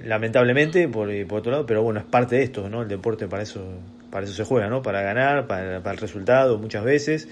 lamentablemente, 0.05 0.87
por, 0.87 1.09
por 1.27 1.39
otro 1.39 1.51
lado, 1.51 1.65
pero 1.67 1.83
bueno, 1.83 1.99
es 1.99 2.05
parte 2.05 2.37
de 2.37 2.43
esto, 2.43 2.67
¿no? 2.67 2.81
El 2.81 2.87
deporte 2.87 3.27
para 3.27 3.43
eso, 3.43 3.63
para 4.17 4.25
eso 4.25 4.35
se 4.35 4.45
juega, 4.45 4.67
¿no? 4.67 4.81
Para 4.81 5.03
ganar, 5.03 5.45
para, 5.45 5.83
para 5.83 5.93
el 5.93 5.99
resultado 5.99 6.57
muchas 6.57 6.83
veces. 6.83 7.27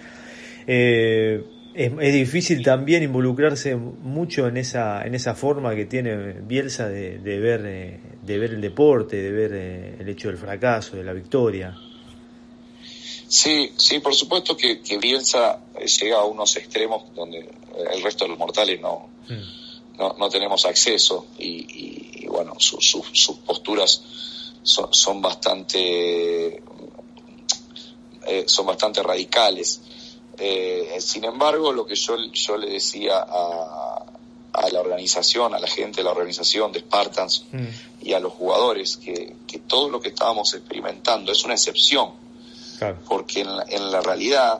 Eh, 0.67 1.43
es, 1.73 1.91
es, 1.99 2.13
difícil 2.13 2.61
también 2.61 3.01
involucrarse 3.01 3.75
mucho 3.75 4.47
en 4.47 4.57
esa 4.57 5.01
en 5.03 5.15
esa 5.15 5.33
forma 5.33 5.73
que 5.73 5.85
tiene 5.85 6.33
Bielsa 6.41 6.87
de, 6.87 7.17
de 7.17 7.39
ver 7.39 7.65
eh, 7.65 7.99
de 8.21 8.37
ver 8.37 8.51
el 8.51 8.61
deporte, 8.61 9.15
de 9.15 9.31
ver 9.31 9.51
eh, 9.55 9.95
el 9.99 10.07
hecho 10.09 10.27
del 10.27 10.37
fracaso, 10.37 10.95
de 10.95 11.03
la 11.03 11.13
victoria. 11.13 11.75
Sí, 13.27 13.71
sí, 13.75 13.97
por 13.97 14.13
supuesto 14.13 14.55
que, 14.55 14.81
que 14.81 14.99
Bielsa 14.99 15.59
llega 15.99 16.17
a 16.17 16.25
unos 16.25 16.55
extremos 16.55 17.15
donde 17.15 17.49
el 17.93 18.03
resto 18.03 18.25
de 18.25 18.29
los 18.29 18.37
mortales 18.37 18.79
no, 18.79 19.09
mm. 19.27 19.97
no, 19.97 20.15
no, 20.19 20.29
tenemos 20.29 20.63
acceso 20.67 21.25
y, 21.39 21.45
y, 21.47 22.25
y 22.25 22.27
bueno, 22.27 22.53
su, 22.59 22.79
su, 22.79 23.03
sus 23.11 23.37
posturas 23.37 24.03
son, 24.65 24.93
son 24.93 25.21
bastante 25.21 26.61
eh, 28.27 28.43
son 28.47 28.65
bastante 28.65 29.01
radicales 29.01 29.79
eh, 30.37 30.97
sin 30.99 31.23
embargo, 31.23 31.71
lo 31.71 31.85
que 31.85 31.95
yo, 31.95 32.17
yo 32.33 32.57
le 32.57 32.69
decía 32.69 33.19
a, 33.19 34.05
a, 34.53 34.69
la 34.69 34.81
organización, 34.81 35.53
a 35.53 35.59
la 35.59 35.67
gente 35.67 35.97
de 35.97 36.03
la 36.03 36.11
organización 36.11 36.71
de 36.71 36.79
Spartans 36.79 37.45
mm. 37.51 37.65
y 38.01 38.13
a 38.13 38.19
los 38.19 38.33
jugadores, 38.33 38.97
que, 38.97 39.35
que, 39.47 39.59
todo 39.59 39.89
lo 39.89 40.01
que 40.01 40.09
estábamos 40.09 40.53
experimentando 40.53 41.31
es 41.31 41.43
una 41.45 41.53
excepción, 41.53 42.13
claro. 42.77 42.97
porque 43.07 43.41
en 43.41 43.55
la, 43.55 43.65
en 43.69 43.91
la 43.91 44.01
realidad 44.01 44.59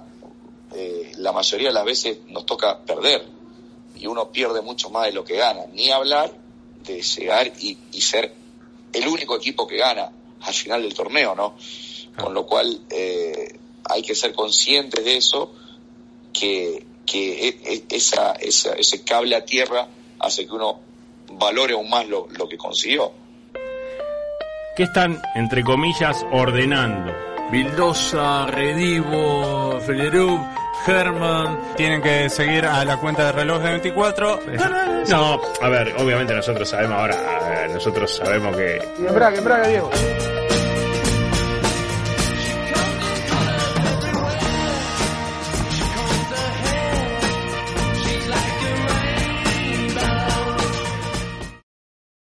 eh, 0.73 1.11
la 1.17 1.33
mayoría 1.33 1.67
de 1.69 1.73
las 1.73 1.85
veces 1.85 2.19
nos 2.27 2.45
toca 2.45 2.79
perder 2.79 3.25
y 3.95 4.07
uno 4.07 4.29
pierde 4.31 4.61
mucho 4.61 4.89
más 4.89 5.05
de 5.05 5.11
lo 5.11 5.25
que 5.25 5.35
gana, 5.35 5.65
ni 5.73 5.91
hablar 5.91 6.31
de 6.85 7.01
llegar 7.01 7.51
y, 7.59 7.77
y 7.91 8.01
ser 8.01 8.33
el 8.95 9.07
único 9.07 9.35
equipo 9.35 9.67
que 9.67 9.77
gana 9.77 10.09
al 10.41 10.53
final 10.53 10.81
del 10.81 10.93
torneo, 10.93 11.35
¿no? 11.35 11.55
Con 12.17 12.33
lo 12.33 12.45
cual 12.45 12.81
eh, 12.89 13.59
hay 13.89 14.01
que 14.01 14.15
ser 14.15 14.33
conscientes 14.33 15.03
de 15.03 15.17
eso 15.17 15.53
que, 16.33 16.85
que 17.05 17.47
e, 17.47 17.59
e, 17.63 17.83
esa, 17.89 18.33
esa, 18.33 18.73
ese 18.73 19.03
cable 19.03 19.35
a 19.35 19.45
tierra 19.45 19.87
hace 20.19 20.45
que 20.45 20.53
uno 20.53 20.79
valore 21.31 21.73
aún 21.73 21.89
más 21.89 22.07
lo, 22.07 22.27
lo 22.31 22.47
que 22.47 22.57
consiguió. 22.57 23.11
¿Qué 24.75 24.83
están, 24.83 25.21
entre 25.35 25.63
comillas, 25.63 26.25
ordenando? 26.31 27.13
Vildosa, 27.51 28.47
Redivo, 28.47 29.79
Federub, 29.79 30.41
Herman. 30.87 31.59
Tienen 31.75 32.01
que 32.01 32.29
seguir 32.29 32.65
a 32.65 32.83
la 32.85 32.97
cuenta 32.97 33.25
de 33.25 33.31
reloj 33.31 33.61
de 33.61 33.69
24. 33.71 34.39
No, 35.09 35.41
a 35.61 35.69
ver, 35.69 35.95
obviamente 35.97 36.33
nosotros 36.33 36.69
sabemos 36.69 36.97
ahora, 36.97 37.67
nosotros 37.71 38.15
sabemos 38.15 38.55
que. 38.55 38.81
Y 38.99 39.05
en 39.05 39.13
Braga, 39.13 39.37
en 39.37 39.43
Braga, 39.43 39.67
Diego. 39.67 39.89